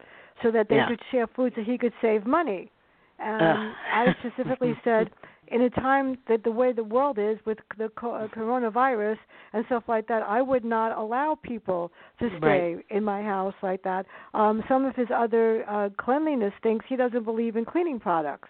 [0.42, 0.88] so that they Yeah.
[0.88, 2.70] could share food, so he could save money.
[3.18, 3.76] And Ugh.
[3.92, 5.10] I specifically said,
[5.48, 9.18] in a time that the way the world is with the uh, coronavirus
[9.52, 13.82] and stuff like that, I would not allow people to stay in my house like
[13.82, 14.06] that.
[14.34, 18.48] Um, some of his other uh, cleanliness things, he doesn't believe in cleaning products.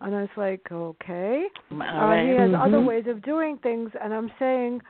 [0.00, 1.46] And I was like, okay.
[1.70, 2.86] All Uh, he has other Mhm.
[2.86, 4.82] ways of doing things, and I'm saying,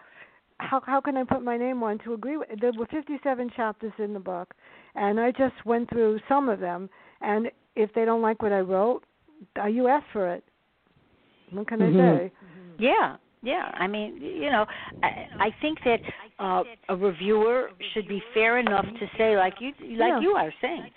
[0.58, 2.48] how how can I put my name on to agree with?
[2.60, 4.54] There were 57 chapters in the book,
[4.94, 6.88] and I just went through some of them.
[7.20, 9.04] And if they don't like what I wrote,
[9.62, 10.44] uh, you ask for it.
[11.50, 11.94] What can Mhm.
[11.94, 12.32] I say?
[12.78, 13.70] Yeah, yeah.
[13.74, 14.66] I mean, you know,
[15.02, 16.00] I, I think that
[16.38, 20.20] uh, a reviewer should be fair enough to say, like you, like Yeah.
[20.20, 20.90] you are saying,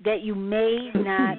[0.00, 1.38] that you may not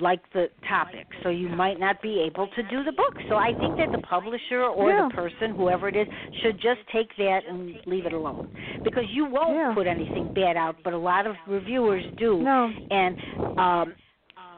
[0.00, 3.14] like the topic, so you might not be able to do the book.
[3.28, 5.08] So I think that the publisher or Yeah.
[5.08, 6.08] the person, whoever it is,
[6.42, 8.48] should just take that and leave it alone,
[8.84, 9.74] because you won't Yeah.
[9.74, 12.72] put anything bad out, but a lot of reviewers do No.
[12.90, 13.16] and
[13.58, 13.94] um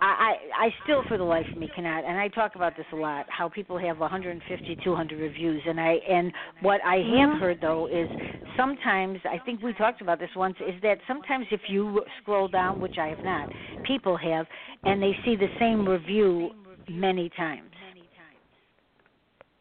[0.05, 0.35] I,
[0.67, 3.27] I still for the life of me cannot and I talk about this a lot
[3.29, 7.41] how people have 150 200 reviews and I and what I have Mhm.
[7.41, 8.09] heard though is
[8.57, 12.81] sometimes I think we talked about this once is that sometimes if you scroll down
[12.81, 13.49] which I have not
[13.85, 14.47] people have
[14.85, 16.51] and they see the same review
[16.89, 17.71] many times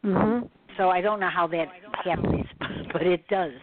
[0.04, 0.48] Mhm.
[0.78, 1.70] so I don't know how that
[2.04, 2.48] happens,
[2.94, 3.54] but it does.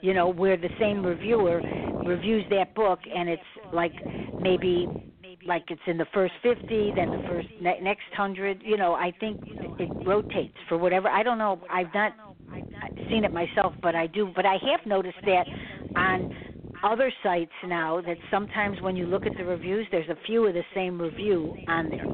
[0.00, 1.62] You know, where the same reviewer
[2.04, 3.42] reviews that book and it's
[3.72, 3.92] like
[4.38, 4.88] maybe
[5.48, 9.12] like it's in the first 50, then the first ne- next 100, you know, I
[9.18, 9.38] think
[9.78, 11.08] it rotates for whatever.
[11.08, 11.58] I don't know.
[11.70, 12.12] I've not
[13.10, 14.30] seen it myself, but I do.
[14.36, 15.44] But I have noticed that
[15.96, 16.28] on
[16.84, 20.54] other sites now that sometimes when you look at the reviews, there's a few of
[20.54, 22.06] the same review on there.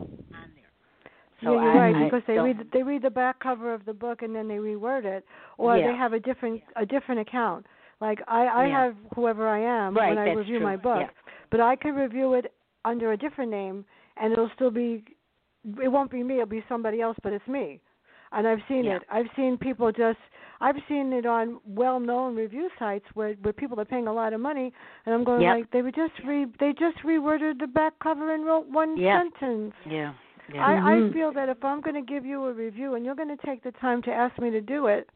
[1.43, 3.85] So yeah, you're I- right I because they read they read the back cover of
[3.85, 5.25] the book and then they reword it,
[5.59, 5.89] or Yeah.
[5.91, 7.67] they have a different a different account.
[8.01, 8.85] Like I I Yeah.
[8.85, 10.67] have whoever I am Right, when I review true.
[10.67, 11.11] my book,
[11.51, 12.53] but I could review it
[12.85, 13.85] under a different name
[14.17, 15.05] and it'll still be
[15.83, 17.81] it won't be me it'll be somebody else but it's me
[18.33, 18.97] and i've seen Yeah.
[18.97, 20.19] it i've seen people just
[20.61, 24.33] i've seen it on well known review sites where where people are paying a lot
[24.33, 24.73] of money
[25.07, 25.57] and i'm going Yep.
[25.57, 29.23] like they were just re they just reworded the back cover and wrote one Yeah.
[29.23, 30.13] sentence Yeah.
[30.53, 30.63] Yeah.
[30.63, 31.13] I, I Mhm.
[31.15, 33.63] feel that if I'm going to give you a review and you're going to take
[33.63, 35.09] the time to ask me to do it,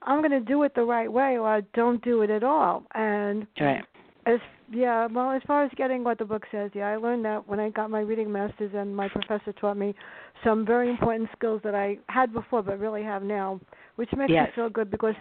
[0.00, 2.84] I'm going to do it the right way or I don't do it at all.
[2.94, 3.84] And right.
[4.26, 4.38] As
[4.70, 7.60] yeah, well, as far as getting what the book says, yeah, I learned that when
[7.60, 9.94] I got my reading masters and my professor taught me
[10.42, 13.60] some very important skills that I had before but really have now,
[13.96, 14.48] which makes Yes.
[14.48, 15.14] me feel good because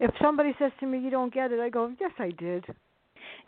[0.00, 2.64] if somebody says to me you don't get it, I go, "Yes, I did."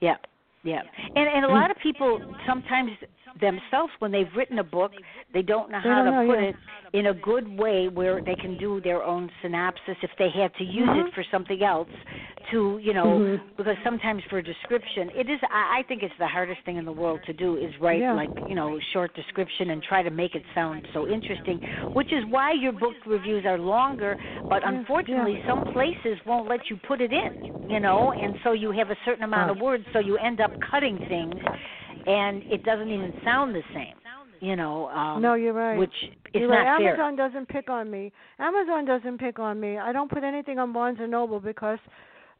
[0.00, 0.16] Yeah,
[0.62, 0.82] yeah,
[1.16, 1.52] and and a mm.
[1.52, 2.92] lot of people sometimes
[3.40, 4.92] themselves when they've written a book,
[5.32, 6.48] they don't know They how don't to know, put yeah.
[6.48, 6.56] it
[6.92, 10.64] in a good way where they can do their own synopsis if they had to
[10.64, 11.06] use Mhm.
[11.06, 11.88] it for something else
[12.50, 13.40] to you know Mhm.
[13.56, 16.84] because sometimes for a description it is I, I think it's the hardest thing in
[16.86, 18.14] the world to do is write Yeah.
[18.14, 21.60] like you know short description and try to make it sound so interesting
[21.92, 24.16] which is why your book reviews are longer
[24.48, 28.52] but Yeah, unfortunately some places won't let you put it in you know and so
[28.52, 31.40] you have a certain amount of words so you end up cutting things
[32.06, 33.94] and it doesn't even sound the same
[34.40, 35.78] You know, um, no, you're right.
[35.78, 35.92] which
[36.34, 36.78] is you're not right.
[36.78, 36.88] fair.
[37.00, 38.12] Amazon doesn't pick on me.
[38.38, 39.76] Amazon doesn't pick on me.
[39.78, 41.78] I don't put anything on Barnes and Noble because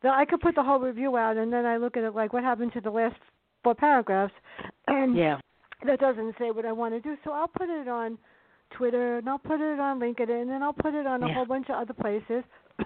[0.03, 2.33] the, I could put the whole review out and then I look at it like
[2.33, 3.17] what happened to the last
[3.63, 4.33] four paragraphs,
[4.87, 5.39] and Yeah.
[5.85, 7.17] that doesn't say what I want to do.
[7.25, 8.17] So I'll put it on
[8.71, 11.35] Twitter and I'll put it on LinkedIn and I'll put it on a Yeah.
[11.35, 12.45] whole bunch of other places.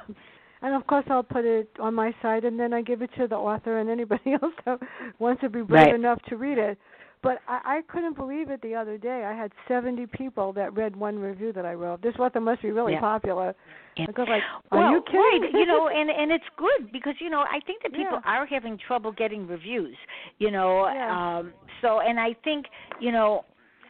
[0.65, 3.29] and of course I'll put it on my site and then I give it to
[3.29, 4.79] the author and anybody else that
[5.19, 5.95] wants to be brave Right.
[5.95, 6.79] enough to read it.
[7.23, 9.25] But I, I couldn't believe it the other day.
[9.25, 12.03] I had 70 people that read one review that I wrote.
[12.03, 13.01] This author must be really Yeah.
[13.01, 13.55] popular.
[13.97, 14.07] Yeah.
[14.09, 14.43] I go like,
[14.73, 15.43] are well, you kidding?
[15.43, 18.31] right, you know, and and it's good because you know I think that people Yeah.
[18.35, 19.97] are having trouble getting reviews,
[20.39, 20.73] you know.
[20.87, 21.39] Yeah.
[21.39, 22.67] Um so and I think,
[23.01, 23.45] you know,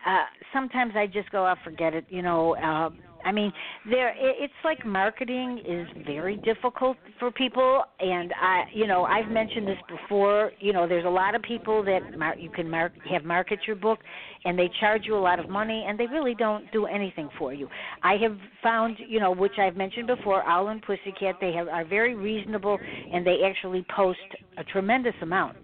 [0.07, 2.91] uh sometimes I just go, oh, forget it, you know, uh
[3.25, 3.53] I mean,
[3.91, 9.31] there it, it's like marketing is very difficult for people and I, you know, I've
[9.31, 12.93] mentioned this before, you know, there's a lot of people that mar- you can mark
[13.11, 13.99] have market your book
[14.45, 17.55] and they charge you a lot of money and they really don't do anything for
[17.55, 17.69] you.
[18.03, 21.85] I have found, you know, which I've mentioned before, Owl and Pussycat, they have are
[21.85, 22.79] very reasonable
[23.13, 24.19] and they actually post
[24.59, 25.57] a tremendous amount.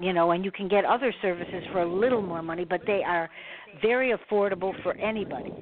[0.00, 3.02] You know, and you can get other services for a little more money, but they
[3.04, 3.28] are
[3.82, 5.52] very affordable for anybody.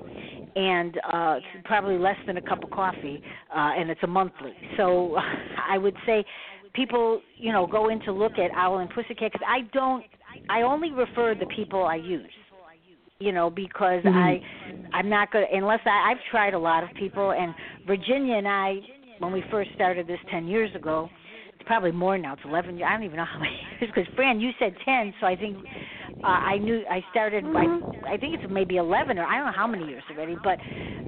[0.56, 3.20] And uh probably less than a cup of coffee,
[3.54, 4.54] uh and it's a monthly.
[4.78, 5.16] So
[5.74, 6.24] I would say
[6.72, 10.04] people, you know, go in to look at Owl and Pussycat cuz I don't
[10.48, 12.30] I only refer the people I use
[13.18, 14.14] you know because Mhm.
[14.14, 14.40] i
[14.92, 17.54] i'm not going to unless i i've tried a lot of people and
[17.86, 18.78] virginia and i
[19.20, 21.08] when we first started this ten years ago
[21.54, 24.38] it's probably more now it's eleven i don't even know how many years because fran
[24.38, 25.56] you said ten so i think
[26.24, 27.44] uh, i knew i started.
[27.44, 30.58] I, I think it's maybe eleven or i don't know how many years already but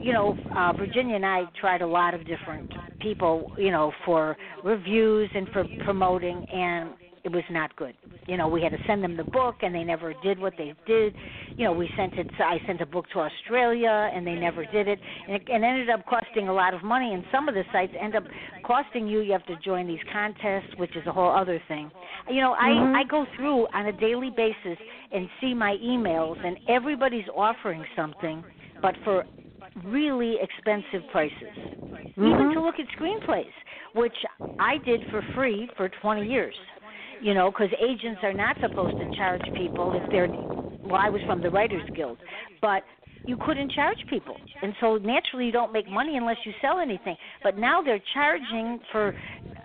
[0.00, 2.66] you know uh virginia and i tried a lot of different
[3.00, 6.90] people you know for reviews and for promoting and
[7.28, 7.94] it was not good.
[8.26, 10.74] You know, we had to send them the book, and they never did what they
[10.86, 11.14] did.
[11.56, 12.26] You know, we sent it.
[12.38, 15.90] I sent a book to Australia, and they never did it, and it and ended
[15.90, 17.12] up costing a lot of money.
[17.12, 18.24] And some of the sites end up
[18.64, 19.20] costing you.
[19.20, 21.90] You have to join these contests, which is a whole other thing.
[22.28, 22.96] You know, Mhm.
[22.96, 24.78] I I go through on a daily basis
[25.12, 28.44] and see my emails, and everybody's offering something,
[28.80, 29.24] but for
[29.84, 31.56] really expensive prices.
[32.16, 32.54] Even Mhm.
[32.54, 33.52] to look at screenplays,
[33.92, 34.24] which
[34.58, 36.56] I did for free for 20 years
[37.22, 40.28] you know, because agents are not supposed to charge people if they're.
[40.84, 42.18] Well, I was from the Writers Guild,
[42.62, 42.82] but
[43.26, 47.16] you couldn't charge people, and so naturally you don't make money unless you sell anything.
[47.42, 49.14] But now they're charging for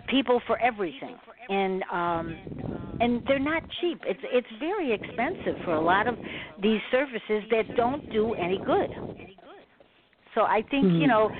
[0.08, 1.16] people for everything,
[1.48, 2.36] and um,
[3.00, 4.00] and they're not cheap.
[4.06, 6.16] It's it's very expensive for a lot of
[6.62, 8.90] these services that don't do any good.
[10.34, 11.08] So I think you Mhm.
[11.08, 11.30] know,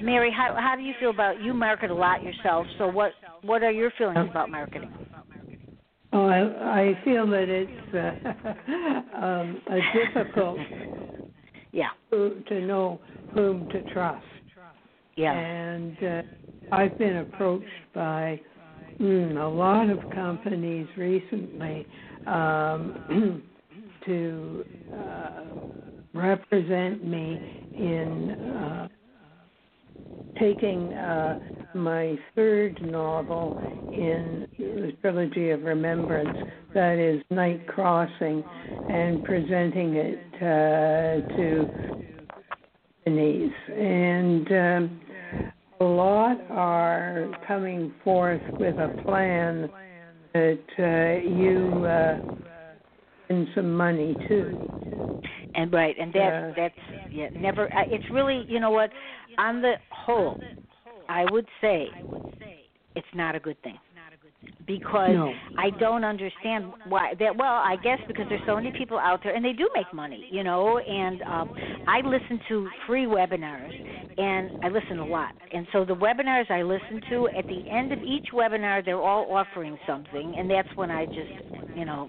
[0.00, 2.66] Mary, how how do you feel about you market a lot yourself?
[2.78, 3.12] So what
[3.42, 4.90] what are your feelings about marketing?
[6.14, 9.80] Oh, I, I feel that it's uh, um, a
[10.14, 10.58] difficult
[11.72, 13.00] Yeah, to, to know
[13.34, 14.22] whom to trust.
[15.16, 15.32] yeah.
[15.32, 16.22] And uh,
[16.70, 18.40] I've been approached by
[19.00, 21.86] mm, a lot of companies recently
[22.26, 23.42] um,
[24.06, 25.30] to uh,
[26.14, 27.40] represent me
[27.74, 28.88] in uh,
[30.38, 31.38] taking uh,
[31.74, 33.56] my third novel
[33.92, 36.36] in the trilogy of remembrance,
[36.74, 38.42] that is Night Crossing,
[38.88, 41.68] and presenting it uh, to
[43.04, 43.52] companies.
[43.68, 45.00] And um,
[45.80, 49.70] a lot are coming forth with a plan
[50.32, 51.86] that uh, you
[53.24, 54.58] spend some money too.
[55.54, 56.52] and right and that Yeah.
[56.56, 56.78] that's
[57.10, 58.90] yeah never I- it's really you know what
[59.38, 60.38] on the whole
[61.08, 61.88] i would say
[62.96, 63.78] it's not a good thing
[64.66, 65.34] because No.
[65.58, 69.34] i don't understand why that well i guess because there's so many people out there
[69.34, 71.50] and they do make money you know and um
[71.86, 73.72] i listen to free webinars
[74.18, 77.92] and i listen a lot and so the webinars i listen to at the end
[77.92, 81.30] of each webinar they're all offering something and that's when i just
[81.74, 82.08] you know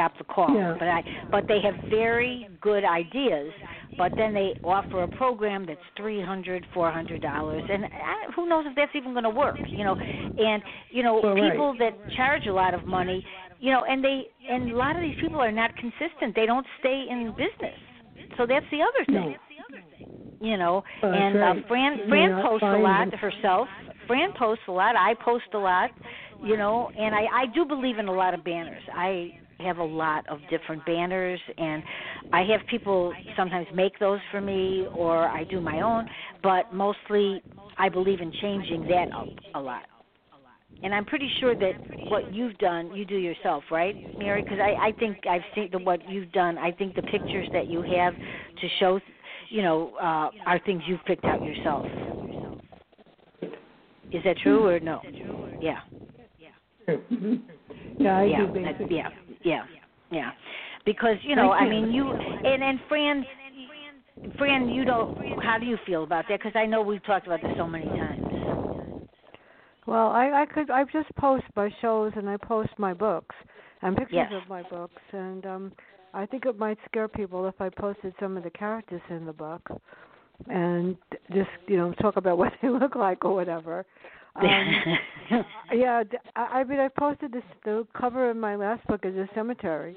[0.00, 0.54] stop the call.
[0.54, 0.74] Yeah.
[0.78, 3.52] But I but they have very good ideas.
[3.98, 8.48] But then they offer a program that's three hundred, four hundred dollars, and I, who
[8.48, 9.56] knows if that's even going to work?
[9.76, 9.96] You know,
[10.38, 11.52] and you know Well, right.
[11.52, 13.22] people that charge a lot of money,
[13.60, 16.34] you know, and they and a lot of these people are not consistent.
[16.34, 17.78] They don't stay in business.
[18.38, 19.36] So that's the other thing.
[20.40, 21.58] You know, Well, and right.
[21.58, 23.68] uh, Fran Fran posts a lot herself.
[24.06, 24.96] Fran posts a lot.
[24.96, 25.90] I post a lot.
[26.42, 28.82] You know, and I I do believe in a lot of banners.
[28.94, 31.82] I have a lot of different banners and
[32.32, 36.06] I have people sometimes make those for me or I do my own,
[36.42, 37.42] but mostly
[37.78, 39.82] I believe in changing that up a lot.
[40.82, 41.74] and I'm pretty sure that
[42.08, 44.42] what you've done, you do yourself, right, Mary?
[44.42, 46.56] Because I, I think I've seen the, what you've done.
[46.58, 48.14] I think the pictures that you have
[48.60, 49.00] to show,
[49.50, 51.84] you know, uh, are things you've picked out yourself.
[54.12, 55.00] Is that true or no?
[55.60, 55.78] Yeah.
[57.98, 59.08] Yeah, I yeah, do that- yeah,
[59.42, 59.64] yeah,
[60.10, 60.30] yeah.
[60.84, 63.24] Because you know, I mean, you and and Fran,
[64.38, 65.16] Fran, you don't.
[65.42, 66.38] How do you feel about that?
[66.38, 68.26] Because I know we've talked about this so many times.
[69.86, 73.34] Well, I I could I just post my shows and I post my books
[73.82, 74.42] and pictures Yes.
[74.42, 75.72] of my books and um
[76.12, 79.32] I think it might scare people if I posted some of the characters in the
[79.32, 79.68] book
[80.48, 80.96] and
[81.32, 83.84] just you know talk about what they look like or whatever.
[84.36, 84.76] Um,
[85.72, 86.02] yeah,
[86.36, 89.96] I mean I posted this the cover of my last book is a cemetery,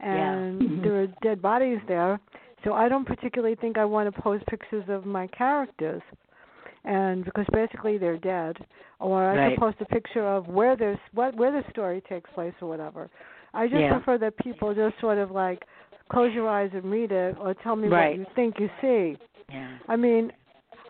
[0.00, 0.82] and Mhm.
[0.84, 2.20] there are dead bodies there.
[2.64, 6.02] So I don't particularly think I want to post pictures of my characters,
[6.84, 8.56] and because basically they're dead,
[9.00, 9.50] or I Right.
[9.50, 13.10] could post a picture of where there's what where the story takes place or whatever.
[13.52, 13.92] I just Yeah.
[13.96, 15.64] prefer that people just sort of like
[16.10, 18.18] close your eyes and read it, or tell me Right.
[18.18, 19.16] what you think you see.
[19.50, 19.78] yeah.
[19.88, 20.32] I mean,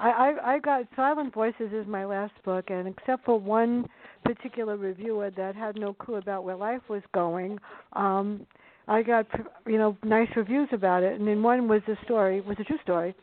[0.00, 3.86] I, I I got Silent Voices is my last book, and except for one
[4.24, 7.58] particular reviewer that had no clue about where life was going,
[7.94, 8.46] um,
[8.88, 9.26] I got
[9.66, 11.18] you know nice reviews about it.
[11.18, 13.14] And then one was a story, was a true story,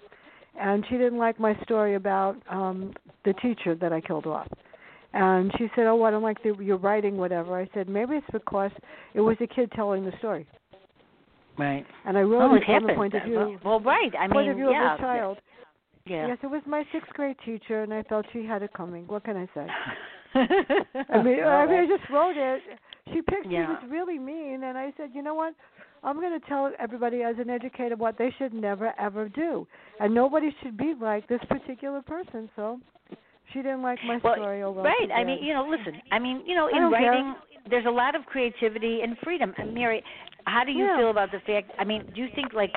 [0.59, 2.93] and she didn't like my story about um
[3.25, 4.47] the teacher that I killed off.
[5.13, 8.27] And she said, "Oh, I don't like the, your writing, whatever." I said, "Maybe it's
[8.31, 8.71] because
[9.13, 10.47] it was a kid telling the story,
[11.57, 11.85] Right.
[12.05, 14.11] and I wrote oh, it it from the point of view Well, right.
[14.19, 14.93] I point mean, of view yeah.
[14.93, 15.37] of a child."
[16.05, 16.27] Yeah.
[16.27, 19.07] Yes, it was my sixth grade teacher, and I felt she had it coming.
[19.07, 19.67] What can I say?
[20.35, 22.61] I mean, I mean, I just wrote it.
[23.13, 23.47] She picked.
[23.49, 23.65] Yeah.
[23.65, 25.53] She was really mean, and I said, you know what?
[26.03, 29.65] I'm going to tell everybody as an educator what they should never ever do,
[29.99, 32.49] and nobody should be like this particular person.
[32.57, 32.79] So,
[33.53, 34.63] she didn't like my well, story.
[34.63, 35.09] Oh, well, right.
[35.15, 36.01] I mean, you know, listen.
[36.11, 37.35] I mean, you know, in writing,
[37.69, 39.53] there's a lot of creativity and freedom.
[39.57, 40.03] And Mary,
[40.45, 40.97] how do you Yeah.
[40.97, 41.71] feel about the fact?
[41.77, 42.73] I mean, do you think like?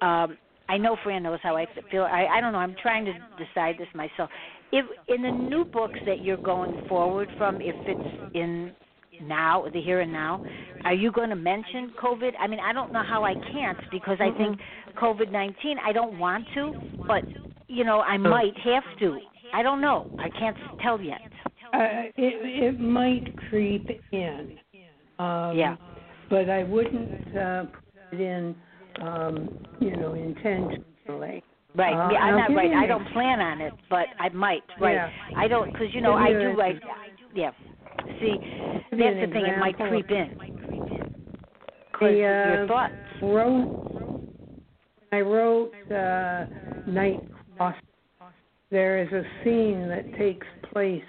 [0.00, 0.36] um
[0.68, 2.04] I know Fran knows how I feel.
[2.04, 2.58] I I don't know.
[2.58, 3.12] I'm trying to
[3.44, 4.30] decide this myself.
[4.72, 8.72] If in the new books that you're going forward from, if it's in
[9.20, 10.40] now, the here and now,
[10.84, 12.32] are you going to mention COVID?
[12.38, 14.60] I mean, I don't know how I can't because I think
[14.96, 15.74] COVID-19.
[15.84, 16.72] I don't want to,
[17.08, 17.24] but
[17.66, 19.18] you know, I might have to.
[19.52, 20.06] I don't know.
[20.18, 21.20] I can't tell yet.
[21.72, 24.58] Uh, it it might creep in.
[25.18, 25.76] Um, Yeah.
[26.28, 28.54] But I wouldn't uh, put it in,
[29.00, 31.42] um, you know, intentionally.
[31.74, 31.94] Right.
[31.94, 32.72] Uh, yeah, I'm not right.
[32.72, 34.62] I don't plan on it, but I might.
[34.80, 34.94] Right.
[34.94, 35.10] Yeah.
[35.36, 36.80] I don't because you know I do write.
[37.34, 37.50] Yeah.
[38.20, 38.36] See,
[38.90, 39.46] that's the thing.
[39.46, 40.36] It might creep in.
[42.00, 42.94] The, your uh, thoughts.
[43.22, 44.30] wrote
[45.12, 46.46] I wrote uh,
[46.90, 47.20] Night
[47.56, 47.74] Cross.
[48.70, 51.02] There is a scene that takes place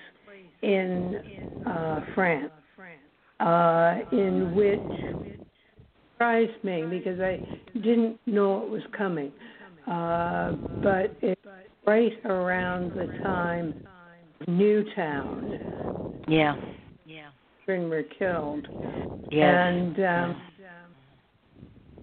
[0.62, 1.18] in
[1.66, 2.52] uh, France,
[3.40, 4.82] uh, in which
[6.14, 7.42] surprised me because I
[7.74, 9.32] didn't know it was coming.
[9.88, 10.54] Uh,
[10.84, 11.42] but it's
[11.86, 13.74] right around the time
[14.48, 15.58] Newtown
[16.28, 16.56] Yeah.
[17.06, 17.30] Yeah.
[17.66, 18.68] children were killed.
[19.32, 19.56] Yes.
[19.58, 20.42] And um,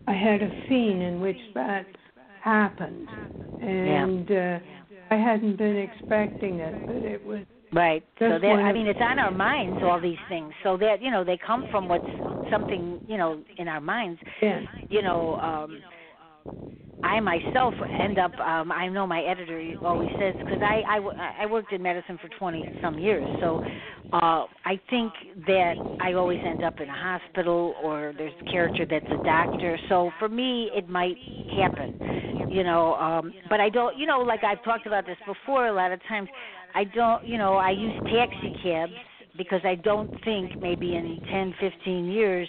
[0.06, 1.86] I had a scene in which that
[2.42, 3.08] happened,
[3.60, 4.58] and uh,
[5.10, 8.02] I hadn't been expecting it, but it was Right.
[8.18, 10.52] So that I mean, it's on our minds all these things.
[10.62, 12.04] So that you know they come from what's
[12.50, 14.20] something you know in our minds.
[14.42, 14.60] yeah.
[14.88, 15.80] You know, um
[17.02, 18.32] I myself end up.
[18.40, 22.28] um I know my editor always says because I, I I worked in medicine for
[22.38, 23.60] twenty some years, so
[24.12, 25.12] uh I think
[25.46, 29.78] that I always end up in a hospital or there's a character that's a doctor.
[29.88, 31.16] So for me, it might
[31.54, 31.98] happen.
[32.48, 33.98] You know, um but I don't.
[33.98, 35.66] You know, like I've talked about this before.
[35.68, 36.28] A lot of times,
[36.74, 37.24] I don't.
[37.26, 38.92] You know, I use taxi cabs
[39.36, 42.48] because I don't think maybe in ten, fifteen years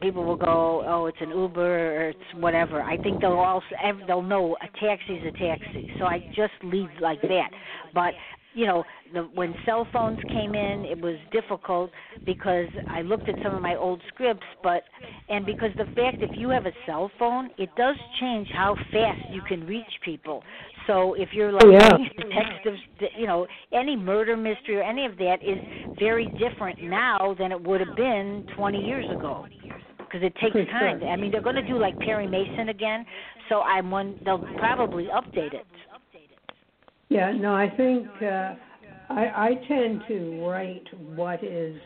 [0.00, 2.82] people will go, oh, it's an Uber or it's whatever.
[2.82, 5.86] I think they'll ev- they'll know a taxi's a taxi.
[5.98, 7.50] So I just leave like that.
[7.94, 8.14] But
[8.54, 8.82] you know,
[9.12, 11.90] the, when cell phones came in, it was difficult
[12.26, 14.82] because I looked at some of my old scripts, but
[15.28, 19.20] and because the fact if you have a cell phone, it does change how fast
[19.32, 20.42] you can reach people.
[20.90, 21.90] So if you're like yeah.
[21.90, 22.74] text of
[23.16, 25.58] you know any murder mystery or any of that is
[25.98, 29.46] very different now than it would have been 20 years ago
[29.98, 31.00] because it takes time.
[31.04, 33.06] I mean, they're going to do like Perry Mason again,
[33.48, 34.18] so I'm one.
[34.24, 35.66] They'll probably update it.
[37.08, 38.54] Yeah, no, I think uh,
[39.08, 41.76] I, I tend to write what is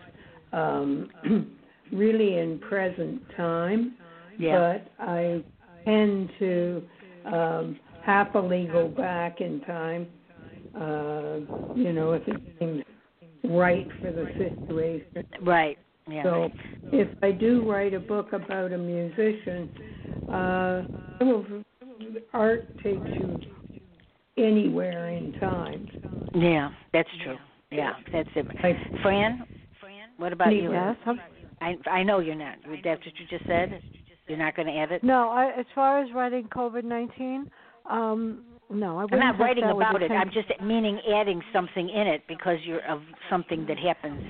[0.52, 1.10] um,
[1.92, 3.96] really in present time,
[4.38, 4.78] Yeah.
[4.98, 5.42] but I
[5.84, 6.82] tend to
[7.26, 10.06] um, happily go back in time.
[10.74, 11.40] Uh,
[11.74, 12.82] you know, if it seems
[13.44, 15.24] right for the situation.
[15.42, 15.78] Right.
[16.08, 16.22] Yeah.
[16.24, 16.48] So
[16.92, 19.70] if I do write a book about a musician,
[20.32, 20.82] uh,
[22.32, 23.40] art takes you
[24.36, 25.86] anywhere in time.
[26.34, 27.36] Yeah, that's true.
[27.70, 28.46] Yeah, that's it.
[28.62, 29.46] Like Fran,
[30.16, 30.72] what about you?
[30.72, 30.96] Yes.
[31.06, 31.20] I'm,
[31.60, 32.56] I I know you're not.
[32.82, 33.80] That's what you just said.
[34.26, 35.04] You're not going to add it.
[35.04, 37.50] no, I, as far as writing COVID nineteen,
[37.88, 40.10] um, no, I I'm wouldn't writing about it.
[40.10, 44.22] I'm just meaning adding something in it because you're of something that happens.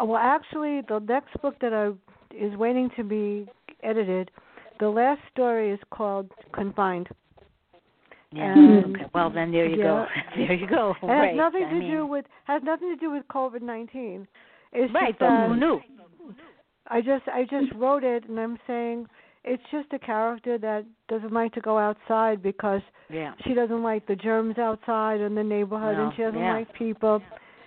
[0.00, 1.90] Uh, Well, actually, the next book that I
[2.34, 3.46] is waiting to be
[3.82, 4.30] edited,
[4.80, 7.08] the last story is called Confined.
[8.32, 8.52] Yeah.
[8.52, 9.04] And- okay.
[9.14, 10.06] Well, then there you go.
[10.36, 10.94] there you go.
[11.02, 11.28] It right.
[11.28, 14.26] has nothing I to mean, do with has nothing to do with COVID nineteen.
[14.72, 15.80] It's Right, just but that who knew?
[16.88, 19.06] I just I just wrote it, and I'm saying
[19.44, 22.80] it's just a character that doesn't like to go outside because
[23.10, 23.34] Yeah.
[23.44, 26.54] she doesn't like the germs outside in the neighborhood, No, and she doesn't yeah.
[26.54, 27.20] like people.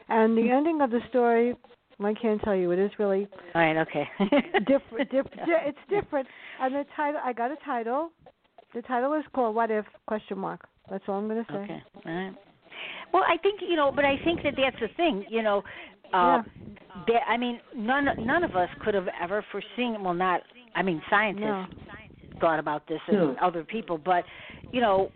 [0.08, 1.56] And the ending of the story,
[2.04, 2.72] I can't tell you.
[2.72, 3.78] It is really All right.
[3.78, 4.08] Okay.
[4.68, 5.10] different.
[5.12, 6.28] Diff, di- it's different.
[6.62, 8.12] And the title, I got a title.
[8.74, 10.68] The title is called "What If?" Question mark.
[10.90, 11.58] That's all I'm going to say.
[11.60, 11.84] Okay.
[12.06, 12.34] All right.
[13.14, 15.26] Well, I think you know, but I think that that's the thing.
[15.30, 15.64] You know,
[16.14, 16.42] uh,
[17.08, 20.04] that I mean, none none of us could have ever foreseen.
[20.04, 20.42] Well, not.
[20.76, 21.68] I mean, scientists No.
[22.40, 23.36] thought about this and No.
[23.42, 24.26] other people, but
[24.72, 25.12] you know,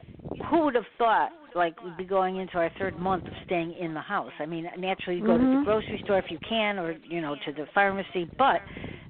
[0.49, 3.93] who would have thought like we'd be going into our third month of staying in
[3.93, 4.31] the house?
[4.39, 5.63] I mean, naturally you go to the Mhm.
[5.63, 8.29] grocery store if you can, or you know, to the pharmacy.
[8.37, 8.63] But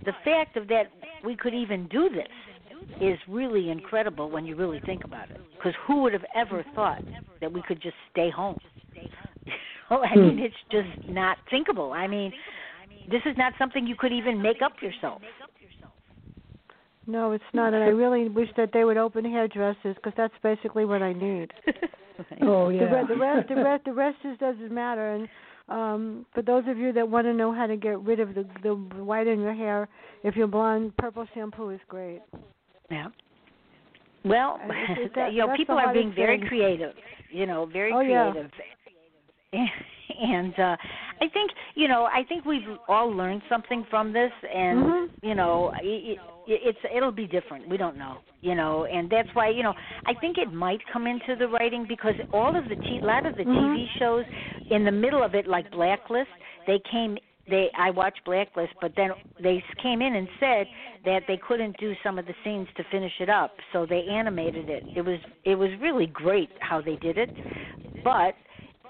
[0.06, 0.92] the fact of that
[1.24, 2.32] we could even do this
[3.00, 5.40] is really incredible when you really think about it.
[5.52, 7.04] Because who would have ever thought
[7.42, 8.58] that we could just stay home?
[9.92, 11.94] Oh, I mean, it's just not thinkable.
[11.94, 12.34] I mean,
[13.08, 15.22] this is not something you could even make up yourself.
[17.10, 17.74] No, it's not.
[17.74, 21.52] And I really wish that they would open hairdressers because that's basically what I need.
[22.42, 22.84] oh The, yeah.
[22.84, 25.14] re- the rest, the rest, the rest just doesn't matter.
[25.16, 25.28] And
[25.70, 28.46] um for those of you that want to know how to get rid of the
[28.64, 29.88] the white in your hair,
[30.24, 32.22] if you're blonde, purple shampoo is great.
[32.92, 33.08] Yeah.
[34.26, 36.48] Well, And it's- it's that- you know, people are being very thing.
[36.48, 36.94] creative.
[37.32, 38.32] You know, very Oh, yeah.
[38.32, 38.52] creative.
[40.22, 40.76] And uh
[41.22, 45.10] I think, you know, I think we've all learned something from this, and Mhm.
[45.22, 47.68] you know, it, it, it's it'll be different.
[47.68, 49.74] We don't know, you know, and that's why, you know,
[50.06, 53.26] I think it might come into the writing because all of the t- a lot
[53.26, 53.60] of the Mhm.
[53.60, 54.26] TV shows
[54.70, 56.30] in the middle of it, like Blacklist,
[56.66, 57.18] they came
[57.48, 60.68] they I watched Blacklist, but then they came in and said
[61.06, 64.70] that they couldn't do some of the scenes to finish it up, so they animated
[64.70, 64.84] it.
[64.96, 67.32] It was it was really great how they did it,
[68.04, 68.36] but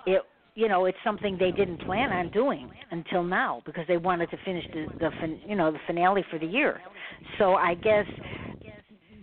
[0.06, 0.22] it
[0.60, 4.38] you know it's something they didn't plan on doing until now because they wanted to
[4.44, 6.82] finish the the fin, you know the finale for the year.
[7.38, 8.06] So I guess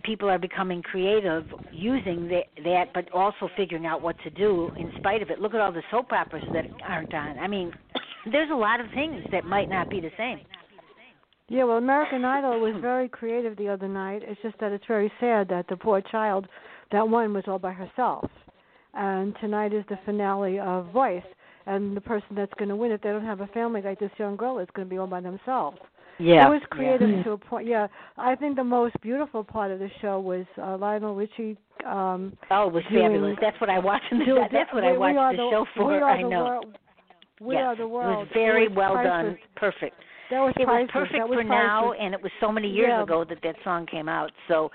[0.03, 4.91] people are becoming creative using that, that but also figuring out what to do in
[4.97, 5.39] spite of it.
[5.39, 7.37] Look at all the soap operas that aren't on.
[7.37, 7.71] I mean,
[8.31, 10.39] there's a lot of things that might not be the same.
[11.49, 14.23] Yeah, well, American Idol was very creative the other night.
[14.25, 16.47] It's just that it's very sad that the poor child
[16.91, 18.27] that won was all by herself.
[18.97, 21.21] And tonight is the finale of Voice,
[21.67, 24.09] and the person that's going to win, if they don't have a family like this
[24.17, 25.77] young girl, is going to be all by themselves.
[26.19, 26.47] Yeah.
[26.47, 27.23] It was creative Yeah.
[27.25, 27.67] to a point.
[27.67, 27.85] Yeah,
[28.17, 31.55] I think the most beautiful part of the show was uh, Lionel Richie.
[31.85, 33.37] Um, Oh, it was doing- fabulous.
[33.39, 34.05] That's what I watched.
[34.09, 35.85] The, doing- that's what I watched are the, show for.
[35.89, 36.43] We are I the know.
[36.45, 36.77] World.
[37.39, 37.63] We yes.
[37.67, 38.13] are the world.
[38.13, 39.11] It was very was well priceless.
[39.13, 39.37] done.
[39.57, 39.95] Perfect.
[40.31, 40.91] That was it was priceless.
[40.91, 43.03] perfect that was for now and it was so many years Yeah.
[43.03, 44.69] ago that that song came out so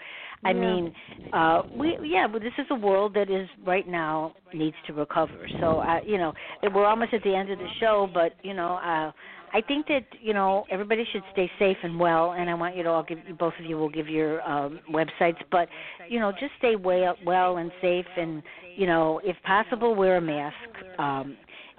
[0.45, 0.61] i Yeah.
[0.61, 0.93] mean
[1.33, 5.49] uh we yeah but this is a world that is right now needs to recover
[5.61, 6.33] so uh you know
[6.75, 9.13] we're almost at the end of the show but you know uh
[9.55, 12.83] I think that you know everybody should stay safe and well, and I want you
[12.85, 15.69] to all give both of you will give your um, websites, but
[16.09, 18.43] you know just stay well, well and safe, and
[18.77, 20.55] you know if possible wear a mask.
[20.99, 21.37] Um,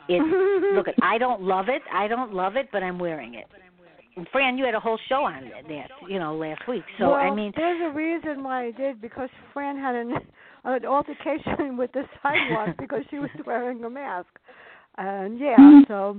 [0.07, 0.21] it
[0.75, 3.45] look, I don't love it, I don't love it, but I'm wearing it.
[4.31, 6.83] Fran, you had a whole show on that, you know, last week.
[6.99, 10.13] So well, I mean, there's a reason why I did because Fran had an,
[10.63, 14.29] an altercation with the sidewalk because she was wearing a mask,
[14.97, 15.57] and yeah,
[15.87, 16.17] so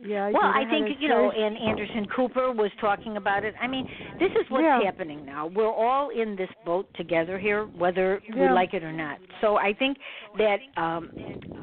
[0.00, 0.30] yeah.
[0.30, 0.42] well.
[0.42, 3.54] I think you know, and Anderson Cooper was talking about it.
[3.60, 3.86] I mean,
[4.18, 4.82] this is what's Yeah.
[4.82, 5.46] happening now.
[5.46, 9.18] We're all in this boat together here, whether we like it or not.
[9.40, 9.98] So I think
[10.38, 11.10] that um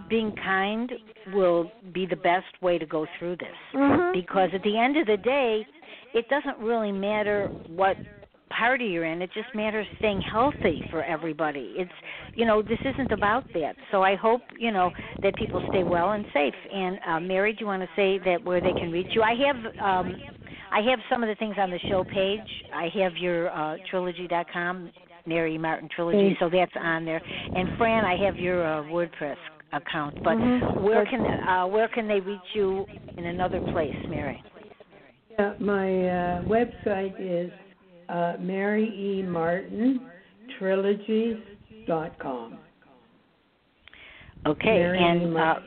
[0.09, 0.91] being kind
[1.33, 3.57] will be the best way to go through this.
[3.73, 4.13] Mhm.
[4.13, 5.65] because at the end of the day,
[6.13, 7.95] it doesn't really matter what
[8.59, 9.21] party you're in.
[9.21, 11.73] It just matters staying healthy for everybody.
[11.77, 11.91] It's
[12.35, 13.75] you know this isn't about that.
[13.91, 14.91] So I hope you know
[15.23, 16.53] that people stay well and safe.
[16.71, 19.21] And uh, Mary, do you want to say that where they can reach you?
[19.23, 20.15] I have um,
[20.71, 22.47] I have some of the things on the show page.
[22.73, 24.91] I have your uh, trilogy.com,
[25.25, 27.21] Mary Martin Trilogy, so that's on there.
[27.55, 29.37] And Fran, I have your uh, WordPress
[29.73, 30.15] account.
[30.23, 30.81] But Mhm.
[30.81, 32.85] where can uh, where can they reach you
[33.17, 34.41] in another place, Mary?
[35.37, 37.51] Yeah, my uh, website is
[38.09, 39.23] uh, Mary E.
[39.23, 40.01] Martin
[40.59, 42.57] Trilogies.com.
[44.45, 45.63] Okay, Mary and uh, Martin.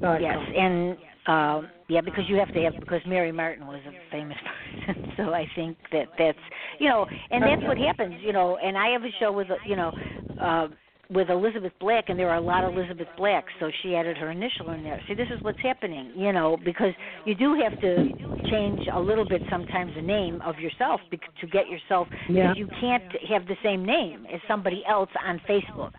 [0.00, 3.92] Dot yes, and uh, yeah, because you have to have because Mary Martin was a
[4.10, 4.36] famous
[4.86, 6.38] person, so I think that that's
[6.80, 8.56] you know, and that's what happens, you know.
[8.56, 9.92] And I have a show with you know.
[10.40, 10.68] Uh,
[11.12, 14.30] with Elizabeth Black, and there are a lot of Elizabeth Blacks, so she added her
[14.30, 14.98] initial in there.
[15.06, 16.92] See, this is what's happening, you know, because
[17.26, 18.08] you do have to
[18.50, 22.54] change a little bit sometimes the name of yourself bec- to get yourself, Yeah.
[22.54, 25.92] because you can't have the same name as somebody else on Facebook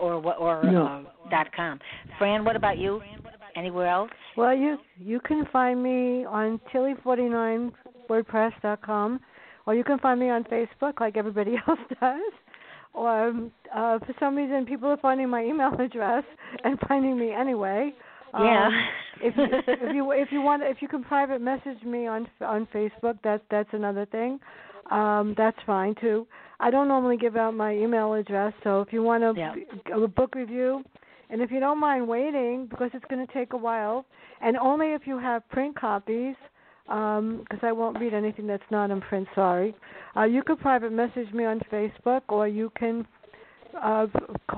[0.00, 0.86] or or No.
[0.86, 1.78] uh, dot com.
[2.18, 3.00] Fran, what about you?
[3.56, 4.10] Anywhere else?
[4.36, 9.20] Well, you you can find me on tillie49wordpress.com,
[9.66, 12.32] or you can find me on Facebook like everybody else does.
[13.06, 16.24] Um, uh, for some reason, people are finding my email address
[16.64, 17.92] and finding me anyway.
[18.34, 18.66] Yeah.
[18.66, 18.88] Um,
[19.22, 22.66] if you, if you if you want if you can private message me on on
[22.74, 24.38] Facebook, that's that's another thing.
[24.90, 26.26] Um, that's fine too.
[26.60, 29.54] I don't normally give out my email address, so if you want to Yeah.
[29.94, 30.82] a book review,
[31.30, 34.06] and if you don't mind waiting because it's going to take a while,
[34.40, 36.34] and only if you have print copies,
[36.88, 39.28] because I won't read anything that's not in print.
[39.34, 39.74] Sorry.
[40.16, 43.06] Uh, you can private message me on Facebook, or you can
[43.80, 44.06] uh,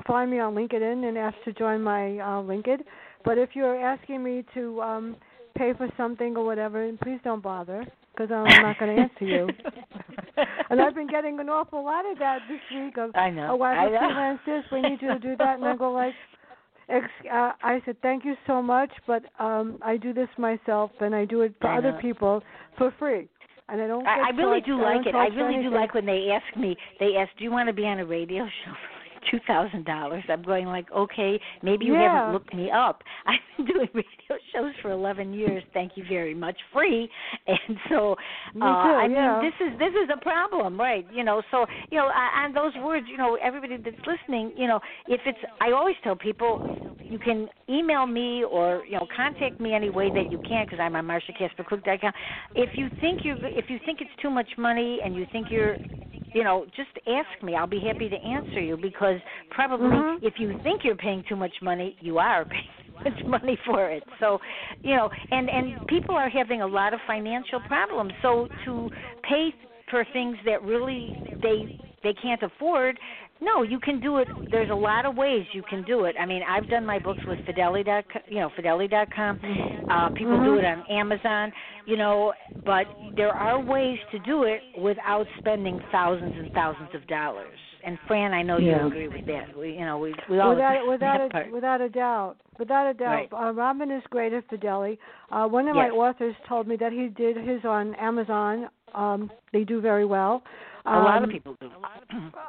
[0.07, 2.79] find me on LinkedIn and ask to join my uh, LinkedIn.
[3.25, 5.15] But if you're asking me to um,
[5.57, 9.49] pay for something or whatever, please don't bother because I'm not going to answer you.
[10.69, 12.97] and I've been getting an awful lot of that this week.
[12.97, 13.49] Of, I know.
[13.51, 13.99] Oh, why I would know.
[13.99, 14.63] freelance this?
[14.71, 16.13] We need you to do that, and I go like.
[16.91, 21.15] Ex- uh, I said thank you so much, but um I do this myself, and
[21.15, 22.41] I do it for other people
[22.77, 23.27] for free,
[23.69, 24.05] and I don't.
[24.05, 25.15] I, I really charged- do I like it.
[25.15, 25.73] I really do anything.
[25.73, 26.75] like when they ask me.
[26.99, 28.73] They ask, "Do you want to be on a radio show
[29.29, 32.09] two thousand dollars?" I'm going like, "Okay, maybe you Yeah.
[32.09, 33.03] haven't looked me up.
[33.25, 35.63] I've been doing radio shows for eleven years.
[35.73, 37.09] Thank you very much, free."
[37.47, 38.15] And so,
[38.55, 39.39] Me uh, too, I yeah.
[39.41, 41.05] mean, this is this is a problem, right?
[41.13, 44.79] You know, so you know, on those words, you know, everybody that's listening, you know,
[45.07, 46.61] if it's, I always tell people,
[47.03, 50.79] you can email me or you know contact me any way that you can because
[50.79, 52.13] I'm on MarshaCasperCook.com.
[52.55, 55.77] If you think you if you think it's too much money and you think you're
[56.33, 57.55] you know, just ask me.
[57.55, 59.19] I'll be happy to answer you because
[59.49, 60.17] probably Mhm.
[60.21, 62.45] if you think you're paying too much money, you are
[63.03, 64.03] paying too much money for it.
[64.19, 64.39] So,
[64.83, 68.13] you know, and and people are having a lot of financial problems.
[68.21, 68.89] So to
[69.23, 69.53] pay
[69.89, 72.97] for things that really they they can't afford,
[73.41, 74.27] no, you can do it.
[74.51, 76.15] There's a lot of ways you can do it.
[76.19, 77.89] I mean, I've done my books with Fidelity.
[78.27, 79.39] You know, Fidelity.com.
[79.89, 80.59] Uh, people do Mhm.
[80.59, 81.51] it on Amazon.
[81.85, 82.33] You know,
[82.63, 82.85] but
[83.15, 87.57] there are ways to do it without spending thousands and thousands of dollars.
[87.83, 88.81] And Fran, I know Yeah.
[88.81, 89.57] you agree with that.
[89.57, 91.51] We, you know, we we all without without a, part.
[91.51, 93.31] without a doubt, without a doubt.
[93.31, 93.33] Right.
[93.33, 94.99] Uh, Robin is great at Fidelity.
[95.31, 98.69] Uh, one of my authors told me that he did his on Amazon.
[98.93, 100.43] Um, they do very well.
[100.85, 101.69] A lot of Um, people do.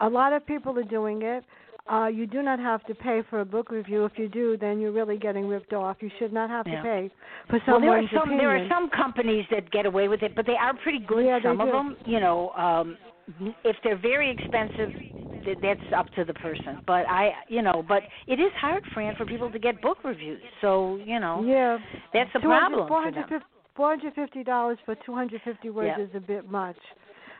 [0.00, 1.44] A lot of people are doing it.
[1.90, 4.04] Uh, you do not have to pay for a book review.
[4.04, 5.96] If you do, then you're really getting ripped off.
[6.00, 6.76] You should not have Yeah.
[6.76, 7.10] to pay
[7.48, 10.34] for Well, there are someone's some there are some companies that get away with it,
[10.36, 11.24] but they are pretty good.
[11.26, 11.72] Yeah, some of do.
[11.72, 12.96] them, you know, um
[13.64, 14.90] if they're very expensive,
[15.44, 16.80] th- that's up to the person.
[16.86, 20.42] But I, you know, but it is hard, Fran, for people to get book reviews.
[20.60, 21.78] So you know, yeah,
[22.12, 23.24] that's a problem for them.
[23.76, 26.04] $450 for 250 words Yeah.
[26.04, 26.76] is a bit much.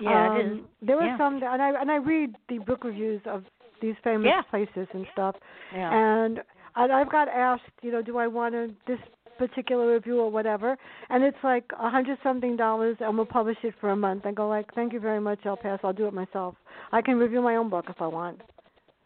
[0.03, 0.61] Yeah, um, it is.
[0.83, 1.17] There are Yeah.
[1.19, 3.45] some, that, and I and I read the book reviews of
[3.81, 4.43] these famous Yeah.
[4.43, 5.37] places and stuff.
[5.75, 5.91] Yeah.
[5.93, 6.43] And
[6.75, 8.99] I, I've got asked, you know, do I want to, this
[9.39, 10.77] particular review or whatever,
[11.11, 14.25] and it's like a hundred something dollars, and we'll publish it for a month.
[14.27, 15.81] I go like, thank you very much, I'll pass.
[15.83, 16.55] I'll do it myself.
[16.93, 18.41] I can review my own book if I want.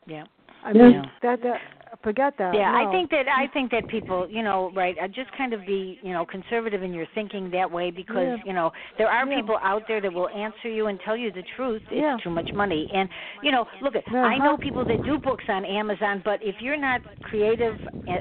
[0.07, 0.25] yeah.
[0.65, 1.05] I mean, Yeah.
[1.23, 1.61] that that
[2.03, 2.55] forget that.
[2.55, 5.65] Yeah, I think that I think that people, you know, right, uh, just kind of
[5.67, 8.45] be, you know, conservative in your thinking that way because, Yeah.
[8.45, 9.37] you know, there are Yeah.
[9.37, 11.83] people out there that will answer you and tell you the truth.
[11.91, 12.17] It's Yeah.
[12.23, 12.89] too much money.
[12.93, 13.09] And,
[13.43, 14.45] you know, look, at I Uh-huh.
[14.45, 17.79] know people that do books on Amazon, but if you're not creative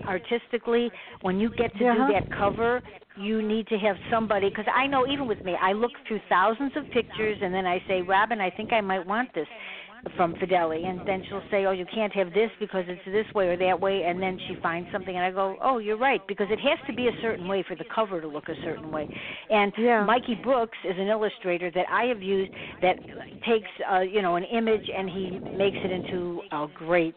[0.07, 2.07] artistically, when you get to Uh-huh.
[2.07, 2.82] do that cover,
[3.15, 6.76] you need to have somebody because I know even with me, I look through thousands
[6.76, 9.47] of pictures and then I say, Robin, I think I might want this
[10.16, 13.47] from Fidelity, and then she'll say, "Oh, you can't have this because it's this way
[13.47, 16.47] or that way," and then she finds something, and I go, "Oh, you're right," because
[16.51, 19.10] it has to be a certain way for the cover to look a certain way.
[19.49, 20.03] And Yeah.
[20.03, 22.51] Mikey Brooks is an illustrator that I have used
[22.82, 22.99] that
[23.43, 27.16] takes, uh, you know, an image and he makes it into a great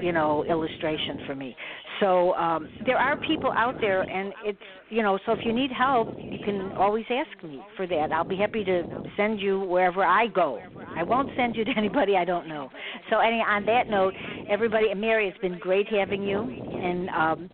[0.00, 1.56] you know illustration for me
[2.02, 4.58] so um there are people out there and it's
[4.90, 8.24] you know so if you need help you can always ask me for that i'll
[8.24, 8.82] be happy to
[9.16, 10.58] send you wherever i go
[10.96, 12.68] i won't send you to anybody i don't know
[13.08, 14.12] so any on that note
[14.48, 14.92] everybody.
[14.94, 17.50] Mary, it's been great having you, and um,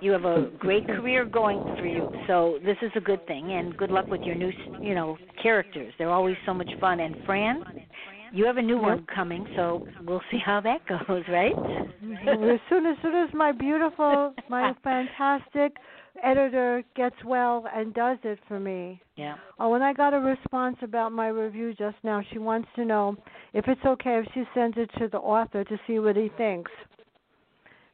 [0.00, 2.10] you have a great career going for you.
[2.26, 5.92] So this is a good thing, and good luck with your new, you know, characters.
[5.98, 7.00] They're always so much fun.
[7.00, 7.62] And Fran,
[8.32, 11.52] you have a new one coming, so we'll see how that goes, right?
[11.52, 15.76] as soon as soon as my beautiful, my fantastic
[16.22, 19.00] editor gets well and does it for me.
[19.16, 19.36] Yeah.
[19.58, 23.16] Oh, when I got a response about my review just now, she wants to know
[23.54, 26.70] if it's okay if she sends it to the author to see what he thinks.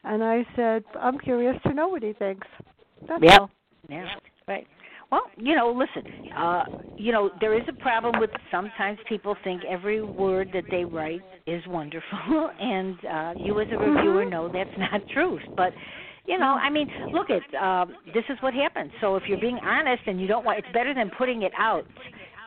[0.05, 2.47] And I said, I'm curious to know what he thinks.
[3.09, 3.41] That's yep.
[3.41, 3.51] all.
[3.89, 4.07] Yeah.
[4.47, 4.67] Right.
[5.11, 6.03] Well, you know, listen.
[6.37, 6.65] Uh,
[6.97, 11.23] you know, there is a problem with sometimes people think every word that they write
[11.47, 14.31] is wonderful, and uh, you as a reviewer Mm-hmm.
[14.31, 15.39] know that's not true.
[15.57, 15.73] But
[16.27, 18.91] you know, I mean, look at um, this is what happens.
[19.01, 21.85] So if you're being honest and you don't want, it's better than putting it out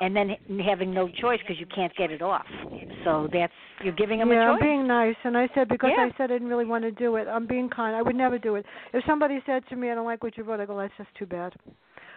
[0.02, 0.36] and then
[0.66, 2.46] having no choice because you can't get it off.
[3.04, 3.54] So that's
[3.84, 4.64] you're giving them yeah, a I'm choice.
[4.64, 6.06] being nice, and I said because Yeah.
[6.06, 7.28] I said I didn't really want to do it.
[7.28, 7.96] I'm being kind.
[7.96, 8.66] I would never do it.
[8.94, 11.10] If somebody said to me, "I don't like what you wrote," I go, "That's just
[11.16, 11.54] too bad."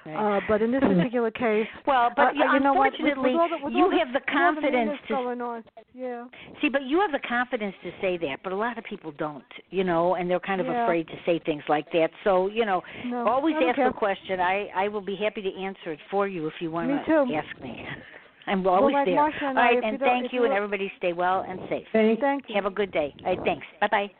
[0.06, 0.36] Right.
[0.36, 2.92] Uh, but in this particular case, well, but uh, you know what?
[3.00, 5.62] With- unfortunately, with the, you have the the confidence to.
[5.94, 6.26] Yeah.
[6.60, 9.44] See, but you have the confidence to say that, but a lot of people don't,
[9.70, 10.84] you know, and they're kind of Yeah.
[10.84, 12.10] afraid to say things like that.
[12.24, 13.88] So, you know, No, always ask care.
[13.88, 14.40] a question.
[14.40, 17.34] I I will be happy to answer it for you if you want Me to
[17.34, 17.86] ask me.
[18.46, 19.16] I'm always like there.
[19.16, 21.86] Marsha and I, and you thank you, you and everybody stay well and safe.
[21.92, 22.54] Thank Thank you.
[22.56, 23.14] Have a good day.
[23.24, 23.66] All right, thanks.
[23.80, 24.10] Bye bye.